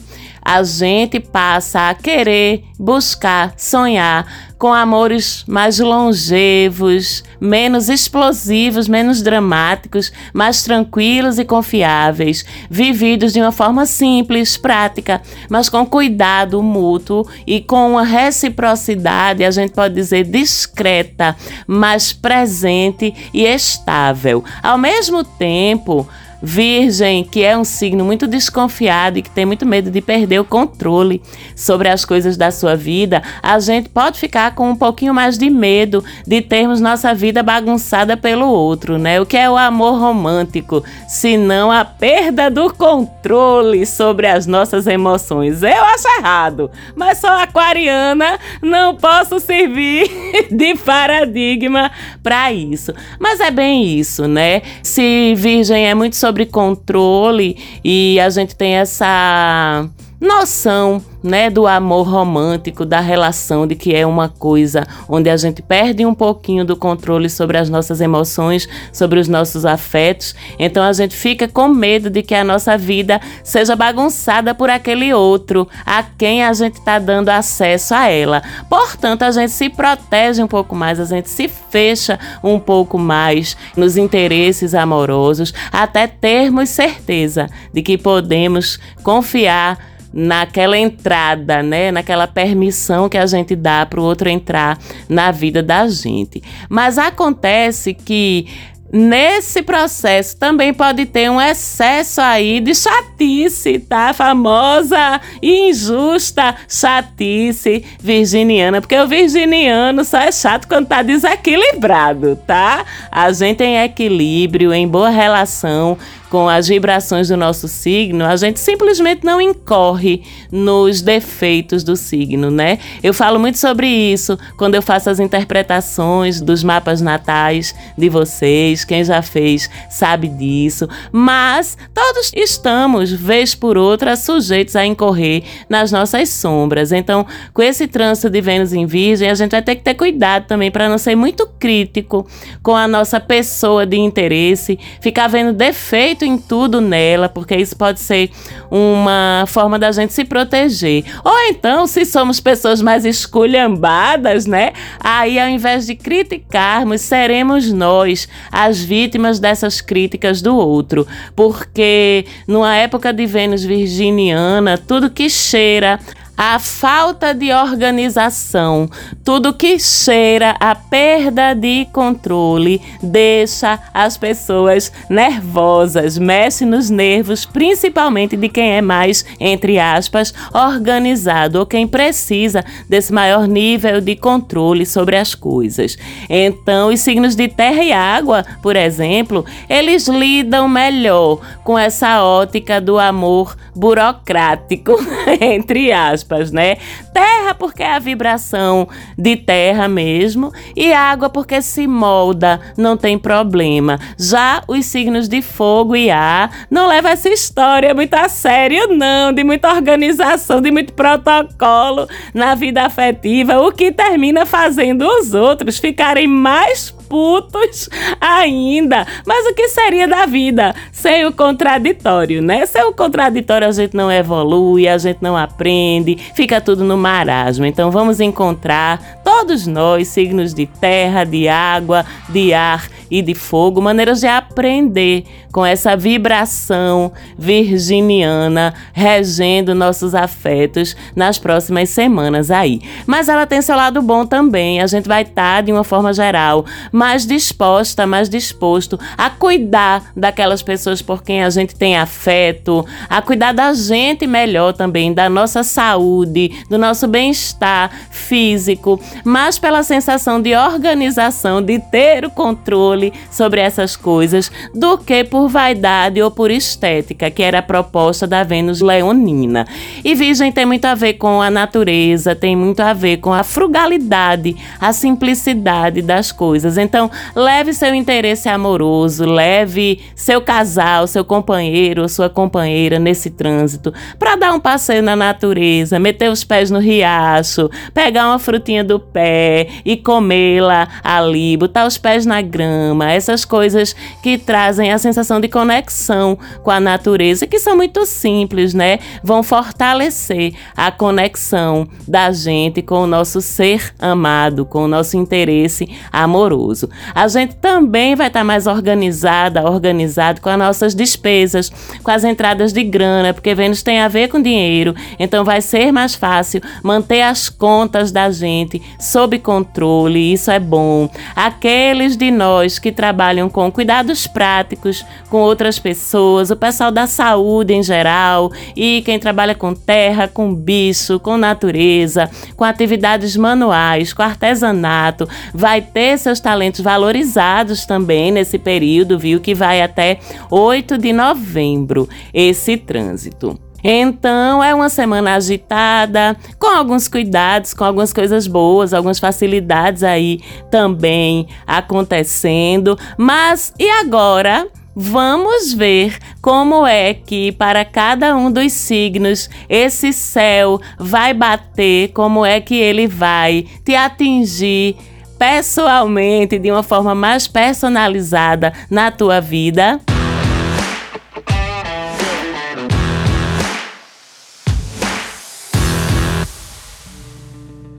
a 0.49 0.63
gente 0.63 1.21
passa 1.21 1.91
a 1.91 1.95
querer, 1.95 2.65
buscar, 2.79 3.53
sonhar 3.59 4.49
com 4.57 4.73
amores 4.73 5.45
mais 5.47 5.79
longevos, 5.79 7.23
menos 7.39 7.91
explosivos, 7.91 8.89
menos 8.89 9.21
dramáticos, 9.21 10.11
mais 10.33 10.63
tranquilos 10.63 11.39
e 11.39 11.45
confiáveis, 11.45 12.47
vividos 12.71 13.35
de 13.35 13.43
uma 13.43 13.53
forma 13.53 13.85
simples, 13.85 14.57
prática, 14.57 15.21
mas 15.51 15.69
com 15.69 15.85
cuidado 15.85 16.63
mútuo 16.63 17.29
e 17.47 17.61
com 17.61 17.93
uma 17.93 18.03
reciprocidade, 18.03 19.45
a 19.45 19.51
gente 19.51 19.75
pode 19.75 19.95
dizer 19.95 20.25
discreta, 20.25 21.37
mas 21.67 22.11
presente 22.15 23.15
e 23.35 23.45
estável. 23.45 24.43
Ao 24.63 24.79
mesmo 24.79 25.23
tempo, 25.23 26.09
Virgem, 26.43 27.25
que 27.25 27.43
é 27.43 27.57
um 27.57 27.65
signo 27.65 28.05
muito 28.05 28.27
desconfiado 28.27 29.19
e 29.19 29.23
que 29.23 29.31
tem 29.31 29.45
muito 29.45 29.67
medo 29.67 29.91
de 29.91 30.01
perder 30.01 30.41
o 30.41 30.45
controle 30.45 31.21
sobre 31.57 31.89
as 31.89 32.05
coisas 32.05 32.37
da 32.37 32.51
sua 32.51 32.77
vida, 32.77 33.23
a 33.43 33.59
gente 33.59 33.89
pode 33.89 34.19
ficar 34.19 34.55
com 34.55 34.71
um 34.71 34.77
pouquinho 34.77 35.13
mais 35.13 35.37
de 35.37 35.51
medo 35.51 36.05
de 36.27 36.41
termos 36.41 36.81
nossa 36.81 37.15
vida 37.15 37.43
bagunçada 37.43 38.17
pelo 38.17 38.47
outro, 38.47 38.99
né? 38.99 39.21
O 39.21 39.27
que 39.27 39.37
é 39.37 39.51
o 39.51 39.57
amor 39.57 39.99
romântico, 39.99 40.85
se 41.09 41.37
não 41.37 41.71
a 41.71 41.85
perda 41.85 42.51
do 42.51 42.73
controle 42.73 43.85
sobre 43.87 44.27
as 44.27 44.47
nossas 44.47 44.87
emoções. 44.87 45.63
Eu 45.63 45.85
acho 45.85 46.09
errado, 46.19 46.71
mas 46.95 47.19
sou 47.19 47.31
aquariana, 47.31 48.39
não 48.63 48.95
posso 48.95 49.41
servir 49.41 50.09
de 50.51 50.75
paradigma 50.77 51.91
para 52.23 52.53
isso. 52.53 52.93
Mas 53.19 53.41
é 53.41 53.51
bem 53.51 53.99
isso, 53.99 54.29
né? 54.29 54.63
Se 54.83 55.35
Virgem 55.35 55.89
é 55.89 55.95
muito 55.95 56.17
sobre 56.29 56.45
controle 56.45 57.57
e 57.83 58.21
a 58.21 58.29
gente 58.29 58.55
tem 58.55 58.75
essa 58.75 59.89
noção 60.21 61.01
né, 61.23 61.51
do 61.51 61.67
amor 61.67 62.09
romântico, 62.09 62.85
da 62.85 63.01
relação, 63.01 63.67
de 63.67 63.75
que 63.75 63.95
é 63.95 64.07
uma 64.07 64.29
coisa 64.29 64.87
onde 65.09 65.29
a 65.29 65.37
gente 65.37 65.63
perde 65.63 66.05
um 66.05 66.15
pouquinho 66.15 66.65
do 66.65 66.77
controle 66.77 67.29
sobre 67.29 67.59
as 67.59 67.69
nossas 67.69 68.01
emoções, 68.01 68.69
sobre 68.93 69.19
os 69.19 69.29
nossos 69.29 69.65
afetos. 69.65 70.35
Então 70.59 70.83
a 70.83 70.93
gente 70.93 71.17
fica 71.17 71.49
com 71.49 71.69
medo 71.69 72.11
de 72.11 72.23
que 72.23 72.35
a 72.35 72.45
nossa 72.45 72.77
vida 72.77 73.21
seja 73.43 73.77
bagunçada 73.77 74.55
por 74.55 74.71
aquele 74.71 75.13
outro 75.13 75.69
a 75.85 76.03
quem 76.03 76.45
a 76.45 76.53
gente 76.53 76.75
está 76.75 76.99
dando 76.99 77.29
acesso 77.29 77.95
a 77.95 78.09
ela. 78.09 78.43
Portanto, 78.69 79.23
a 79.23 79.31
gente 79.31 79.51
se 79.51 79.69
protege 79.69 80.43
um 80.43 80.49
pouco 80.49 80.75
mais, 80.75 81.01
a 81.01 81.05
gente 81.05 81.29
se 81.29 81.49
fecha 81.49 82.19
um 82.43 82.59
pouco 82.59 82.99
mais 82.99 83.57
nos 83.77 83.97
interesses 83.97 84.75
amorosos, 84.75 85.53
até 85.73 86.07
termos 86.07 86.69
certeza 86.71 87.49
de 87.73 87.83
que 87.83 87.99
podemos 87.99 88.79
confiar 89.03 89.98
naquela 90.13 90.79
entrada, 90.79 91.63
né? 91.63 91.91
Naquela 91.91 92.27
permissão 92.27 93.09
que 93.09 93.19
a 93.19 93.27
gente 93.27 93.55
dá 93.55 93.85
para 93.87 94.01
o 94.01 94.05
outro 94.05 94.29
entrar 94.29 94.79
na 95.09 95.31
vida 95.31 95.63
da 95.63 95.87
gente. 95.89 96.43
Mas 96.69 96.99
acontece 96.99 97.95
que 97.95 98.47
Nesse 98.91 99.63
processo 99.63 100.35
também 100.39 100.73
pode 100.73 101.05
ter 101.05 101.31
um 101.31 101.39
excesso 101.39 102.23
aí 102.23 102.59
de 102.59 102.75
chatice, 102.75 103.79
tá? 103.79 104.15
Famosa 104.15 105.21
e 105.43 105.69
injusta 105.69 106.55
chatice 106.67 107.85
virginiana, 108.01 108.81
porque 108.81 108.99
o 108.99 109.07
virginiano 109.07 110.05
só 110.07 110.21
é 110.21 110.33
chato 110.33 110.67
quando 110.67 110.87
tá 110.87 111.03
desequilibrado, 111.03 112.37
tá? 112.47 112.83
A 113.13 113.31
gente 113.31 113.63
em 113.63 113.77
equilíbrio, 113.77 114.73
em 114.73 114.89
boa 114.89 115.11
relação, 115.11 115.99
com 116.31 116.49
as 116.49 116.69
vibrações 116.69 117.29
do 117.29 117.37
nosso 117.37 117.69
signo, 117.69 118.25
a 118.25 118.37
gente 118.37 118.61
simplesmente 118.61 119.25
não 119.25 119.41
incorre 119.41 120.23
nos 120.53 121.01
defeitos 121.01 121.83
do 121.83 121.97
signo, 121.97 122.51
né? 122.51 122.79
Eu 123.03 123.15
falo 123.15 123.39
muito 123.39 123.59
sobre 123.59 123.87
isso 123.87 124.39
quando 124.57 124.75
eu 124.75 124.83
faço 124.83 125.09
as 125.09 125.19
interpretações 125.21 126.41
dos 126.41 126.63
mapas 126.63 127.01
natais 127.01 127.75
de 127.97 128.09
vocês. 128.09 128.85
Quem 128.85 129.03
já 129.05 129.23
fez 129.23 129.71
sabe 129.91 130.29
disso. 130.29 130.89
Mas 131.11 131.77
todos 131.95 132.31
estamos, 132.35 133.11
vez 133.11 133.55
por 133.55 133.79
outra, 133.79 134.17
sujeitos 134.17 134.77
a 134.77 134.85
incorrer 134.85 135.43
nas 135.69 135.91
nossas 135.91 136.29
sombras. 136.29 136.93
Então, 136.93 137.27
com 137.55 137.63
esse 137.63 137.87
trânsito 137.87 138.29
de 138.29 138.41
Vênus 138.41 138.73
em 138.73 138.87
Virgem, 138.87 139.31
a 139.31 139.35
gente 139.35 139.53
vai 139.53 139.63
ter 139.63 139.77
que 139.77 139.83
ter 139.83 139.95
cuidado 139.95 140.47
também 140.47 140.71
para 140.71 140.89
não 140.89 140.99
ser 140.99 141.15
muito 141.15 141.49
crítico 141.59 142.27
com 142.63 142.75
a 142.75 142.87
nossa 142.87 143.19
pessoa 143.19 143.87
de 143.87 143.97
interesse, 143.97 144.79
ficar 145.01 145.29
vendo 145.29 145.53
defeitos 145.53 146.18
em 146.25 146.39
tudo 146.39 146.81
nela, 146.81 147.29
porque 147.29 147.57
isso 147.57 147.77
pode 147.77 148.01
ser 148.01 148.31
uma 148.71 149.45
forma 149.47 149.79
da 149.79 149.93
gente 149.93 150.13
se 150.13 150.25
proteger. 150.25 151.05
Ou 151.25 151.39
então, 151.49 151.87
se 151.87 152.05
somos 152.05 152.41
pessoas 152.41 152.81
mais 152.83 153.05
esculhambadas, 153.05 154.47
né? 154.47 154.73
Aí, 155.01 155.39
ao 155.39 155.49
invés 155.49 155.87
de 155.87 155.95
criticarmos, 155.95 157.01
seremos 157.01 157.73
nós 157.73 158.29
as 158.51 158.83
vítimas 158.83 159.39
dessas 159.39 159.81
críticas 159.81 160.43
do 160.43 160.57
outro. 160.57 161.07
Porque 161.35 162.25
numa 162.47 162.75
época 162.77 163.13
de 163.13 163.27
Vênus 163.27 163.65
virginiana, 163.65 164.79
tudo 164.79 165.11
que 165.11 165.29
cheira 165.29 165.99
a 166.39 166.61
falta 166.61 167.35
de 167.35 167.53
organização, 167.53 168.89
tudo 169.25 169.53
que 169.53 169.77
cheira 169.77 170.55
a 170.61 170.73
perda 170.73 171.53
de 171.53 171.85
controle, 171.93 172.81
deixa 173.03 173.77
as 173.93 174.17
pessoas 174.17 174.93
nervosas, 175.11 176.17
mexe 176.17 176.65
nos 176.65 176.91
nervos, 176.91 177.45
principalmente 177.45 178.37
de 178.37 178.49
quem 178.49 178.71
é 178.71 178.81
mais, 178.81 179.25
entre 179.41 179.81
aspas, 179.81 180.33
organizado 180.55 181.59
ou 181.59 181.67
quem 181.67 181.89
precisa 181.89 182.65
desse 182.89 183.13
maior 183.13 183.49
nível 183.49 184.01
de 184.01 184.15
controle 184.15 184.87
sobre 184.87 185.17
as 185.17 185.35
coisas. 185.35 185.99
Então, 186.31 186.91
os 186.91 187.01
signos 187.01 187.35
de 187.35 187.49
terra 187.49 187.83
e 187.83 187.93
água, 187.93 188.47
por 188.63 188.77
exemplo, 188.77 189.45
eles 189.69 190.07
lidam 190.07 190.69
melhor 190.69 191.41
com 191.65 191.77
essa 191.77 192.23
ótica 192.23 192.81
do 192.81 192.97
amor 192.97 193.57
burocrático, 193.75 194.93
entre 195.41 195.91
aspas 195.91 196.28
aspas, 196.29 196.53
né? 196.53 196.77
Terra 197.19 197.53
porque 197.53 197.83
é 197.83 197.95
a 197.95 197.99
vibração 197.99 198.87
de 199.19 199.35
terra 199.35 199.89
mesmo 199.89 200.53
e 200.77 200.93
água 200.93 201.29
porque 201.29 201.61
se 201.61 201.85
molda, 201.85 202.61
não 202.77 202.97
tem 202.97 203.19
problema. 203.19 203.99
Já 204.17 204.63
os 204.69 204.87
signos 204.87 205.29
de 205.29 205.43
fogo 205.43 205.97
e 205.97 206.13
ar 206.13 206.67
não 206.71 206.87
leva 206.87 207.11
essa 207.11 207.29
história 207.29 207.93
muito 207.93 208.15
a 208.15 208.29
sério 208.29 208.97
não, 208.97 209.33
de 209.33 209.43
muita 209.43 209.69
organização, 209.73 210.61
de 210.61 210.71
muito 210.71 210.93
protocolo 210.93 212.07
na 212.33 212.55
vida 212.55 212.85
afetiva, 212.85 213.59
o 213.63 213.73
que 213.73 213.91
termina 213.91 214.47
fazendo 214.47 215.05
os 215.05 215.35
outros 215.35 215.79
ficarem 215.79 216.29
mais 216.29 216.93
putos 217.09 217.89
ainda. 218.21 219.07
Mas 219.27 219.47
o 219.47 219.55
que 219.55 219.69
seria 219.69 220.07
da 220.07 220.27
vida 220.27 220.75
sem 220.93 221.27
o 221.27 221.33
contraditório, 221.33 222.43
né? 222.43 222.67
Sem 222.67 222.85
o 222.85 222.93
contraditório 222.93 223.67
a 223.67 223.73
gente 223.73 223.97
não 223.97 224.13
evolui, 224.13 224.87
a 224.87 224.99
gente 224.99 225.19
não 225.21 225.37
aprende, 225.37 226.17
fica 226.35 226.61
tudo 226.61 226.85
no 226.85 226.97
marasmo. 227.09 227.65
Então 227.65 227.91
vamos 227.91 228.21
encontrar 228.21 229.21
todos 229.25 229.67
nós, 229.67 230.09
signos 230.09 230.53
de 230.53 230.67
terra, 230.67 231.25
de 231.25 231.49
água, 231.49 232.05
de 232.29 232.53
ar 232.53 232.89
e 233.11 233.23
de 233.23 233.35
fogo, 233.35 233.81
maneiras 233.81 234.21
de 234.21 234.27
aprender 234.27 235.25
com 235.53 235.65
essa 235.65 235.97
vibração 235.97 237.13
virginiana 237.39 238.75
regendo 238.93 239.75
nossos 239.75 240.15
afetos 240.15 240.97
nas 241.15 241.39
próximas 241.39 241.91
semanas 241.91 242.51
aí. 242.51 242.81
Mas 243.07 243.29
ela 243.29 243.47
tem 243.47 243.63
seu 243.63 243.77
lado 243.77 244.03
bom 244.03 244.27
também. 244.27 244.81
A 244.81 244.87
gente 244.87 245.09
vai 245.09 245.23
estar, 245.23 245.57
tá, 245.57 245.61
de 245.61 245.73
uma 245.73 245.85
forma 245.85 246.13
geral, 246.13 246.65
mais 246.93 247.27
disposta, 247.27 248.07
mais 248.07 248.29
disposto 248.29 248.99
a 249.17 249.31
cuidar 249.31 250.11
daquelas 250.17 250.63
pessoas 250.63 251.01
por 251.01 251.23
quem 251.23 251.43
a 251.43 251.51
gente 251.51 251.75
tem 251.75 251.97
afeto, 251.97 252.85
a 253.09 253.23
cuidar 253.23 253.53
da 253.53 253.73
gente 253.73 254.27
melhor 254.27 254.73
também, 254.73 255.13
da 255.13 255.29
nossa 255.29 255.63
saúde, 255.63 256.65
do 256.69 256.79
nosso 256.79 257.07
bem-estar 257.07 257.91
físico, 258.11 259.01
mas 259.25 259.59
pela 259.59 259.83
sensação 259.83 260.41
de 260.41 260.55
organização, 260.55 261.63
de 261.63 261.79
ter 261.79 262.25
o 262.25 262.31
controle 262.31 263.13
sobre 263.31 263.61
essas 263.61 263.97
coisas, 263.97 264.51
do 264.75 264.99
que 264.99 265.25
por 265.25 265.38
vaidade 265.47 266.23
ou 266.23 266.31
por 266.31 266.51
estética, 266.51 267.31
que 267.31 267.43
era 267.43 267.59
a 267.59 267.63
proposta 267.63 268.27
da 268.27 268.43
Vênus 268.43 268.81
leonina. 268.81 269.67
E 270.03 270.15
Virgem 270.15 270.51
tem 270.51 270.65
muito 270.65 270.87
a 270.87 270.95
ver 270.95 271.15
com 271.15 271.43
a 271.43 271.51
natureza, 271.51 272.35
tem 272.35 272.57
muito 272.57 272.81
a 272.81 272.95
ver 272.95 273.19
com 273.19 273.33
a 273.33 273.45
frugalidade, 273.45 274.57
a 274.81 274.93
simplicidade 274.93 276.01
das 276.01 276.33
coisas. 276.33 276.79
Então, 276.79 277.11
leve 277.37 277.75
seu 277.75 277.95
interesse 277.95 278.49
amoroso, 278.49 279.27
leve 279.27 280.01
seu 280.17 280.41
casal, 280.41 281.07
seu 281.07 281.25
companheiro 281.25 282.03
ou 282.03 282.09
sua 282.09 282.31
companheira 282.31 282.99
nesse 282.99 283.29
trânsito 283.29 283.93
para 284.19 284.37
dar 284.37 284.55
um 284.55 284.61
passeio 284.61 285.03
na 285.03 285.15
natureza, 285.15 285.99
meter 285.99 286.31
os 286.31 286.45
pés 286.45 286.71
no 286.71 286.79
riacho, 286.79 287.71
pegar 287.93 288.27
uma 288.27 288.39
frutinha 288.39 288.83
do 288.83 288.99
pé 288.99 289.69
e 289.85 289.97
comê-la 289.97 290.89
ali, 291.03 291.57
botar 291.57 291.87
os 291.87 291.99
pés 291.99 292.25
na 292.25 292.41
grama, 292.41 293.11
essas 293.11 293.45
coisas 293.45 293.95
que 294.23 294.39
trazem 294.39 294.93
a 294.93 294.99
sensação 295.29 295.41
de 295.41 295.49
conexão 295.49 296.39
com 296.63 296.71
a 296.71 296.81
natureza, 296.81 297.47
que 297.47 297.59
são 297.59 297.77
muito 297.77 298.07
simples, 298.07 298.73
né? 298.73 298.99
Vão 299.23 299.43
fortalecer 299.43 300.55
a 300.75 300.91
conexão 300.91 301.87
da 302.07 302.33
gente 302.33 302.81
com 302.81 303.03
o 303.03 303.07
nosso 303.07 303.43
ser 303.43 303.93
amado, 303.99 304.65
com 304.65 304.85
o 304.85 304.89
nosso 304.89 305.19
interesse 305.19 305.87
amoroso. 306.11 306.89
A 307.15 307.29
gente 307.29 307.57
também 307.57 308.17
vai 308.17 308.29
estar 308.29 308.41
tá 308.41 308.45
mais 308.45 308.67
organizada, 308.67 309.71
organizado 309.71 310.41
com 310.41 310.49
as 310.49 310.59
nossas 310.59 310.95
despesas, 310.95 311.71
com 312.03 312.11
as 312.11 312.25
entradas 312.25 312.73
de 312.73 312.83
grana, 312.83 313.35
porque 313.35 313.55
Vênus 313.55 313.83
tem 313.83 314.01
a 314.01 314.09
ver 314.09 314.29
com 314.29 314.41
dinheiro, 314.41 314.95
então 315.19 315.45
vai 315.45 315.61
ser 315.61 315.93
mais 315.93 316.15
fácil 316.15 316.63
manter 316.83 317.23
as 317.23 317.49
contas 317.51 318.11
da 318.11 318.31
gente 318.31 318.81
sob 318.99 319.39
controle, 319.39 320.33
isso 320.33 320.51
é 320.51 320.59
bom. 320.59 321.11
Aqueles 321.37 322.17
de 322.17 322.31
nós 322.31 322.79
que 322.79 322.91
trabalham 322.91 323.51
com 323.51 323.71
cuidados 323.71 324.27
práticos 324.27 325.05
com 325.31 325.39
outras 325.39 325.79
pessoas, 325.79 326.51
o 326.51 326.57
pessoal 326.57 326.91
da 326.91 327.07
saúde 327.07 327.75
em 327.75 327.83
geral 327.83 328.51
e 328.77 329.03
quem 329.03 329.19
trabalha 329.19 329.55
com 329.55 329.75
terra, 329.75 330.29
com 330.29 330.55
bicho, 330.55 331.21
com 331.21 331.37
natureza, 331.37 332.31
com 332.57 332.65
atividades 332.65 333.37
manuais, 333.37 334.13
com 334.13 334.23
artesanato, 334.23 335.29
vai 335.53 335.81
ter 335.81 336.19
seus 336.19 336.41
talentos 336.41 336.81
valorizados 336.81 337.87
também 337.87 338.31
nesse 338.31 338.59
período, 338.59 339.19
viu? 339.19 339.41
Que 339.41 339.55
vai 339.55 339.83
até 339.83 340.19
8 340.51 340.99
de 340.99 341.13
novembro 341.13 342.09
esse 342.33 342.77
trânsito. 342.77 343.59
Então 343.83 344.63
é 344.63 344.75
uma 344.75 344.89
semana 344.89 345.35
agitada, 345.35 346.37
com 346.59 346.67
alguns 346.67 347.07
cuidados, 347.07 347.73
com 347.73 347.85
algumas 347.85 348.13
coisas 348.13 348.47
boas, 348.47 348.93
algumas 348.93 349.19
facilidades 349.19 350.03
aí 350.03 350.41
também 350.71 351.47
acontecendo. 351.67 352.99
Mas 353.17 353.73
e 353.79 353.89
agora? 353.89 354.67
Vamos 355.01 355.73
ver 355.75 356.19
como 356.43 356.85
é 356.85 357.15
que 357.15 357.53
para 357.53 357.85
cada 357.85 358.37
um 358.37 358.51
dos 358.51 358.73
signos 358.73 359.49
esse 359.69 360.13
céu 360.13 360.81
vai 360.99 361.33
bater, 361.33 362.09
como 362.09 362.45
é 362.45 362.61
que 362.61 362.75
ele 362.75 363.07
vai 363.07 363.65
te 363.85 363.95
atingir 363.95 364.97
pessoalmente, 365.39 366.59
de 366.59 366.73
uma 366.73 366.83
forma 366.83 367.15
mais 367.15 367.47
personalizada 367.47 368.73
na 368.91 369.13
tua 369.13 369.41
vida? 369.41 370.01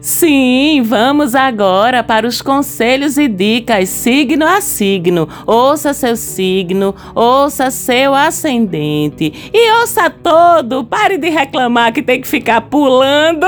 Sim, 0.09 0.81
vamos 0.81 1.35
agora 1.35 2.03
para 2.03 2.25
os 2.25 2.41
conselhos 2.41 3.15
e 3.15 3.27
dicas 3.27 3.89
signo 3.89 4.43
a 4.43 4.59
signo. 4.59 5.29
Ouça 5.45 5.93
seu 5.93 6.15
signo, 6.15 6.95
ouça 7.13 7.69
seu 7.69 8.15
ascendente 8.15 9.51
e 9.53 9.71
ouça 9.79 10.09
todo. 10.09 10.83
Pare 10.83 11.19
de 11.19 11.29
reclamar 11.29 11.93
que 11.93 12.01
tem 12.01 12.19
que 12.19 12.27
ficar 12.27 12.61
pulando. 12.61 13.45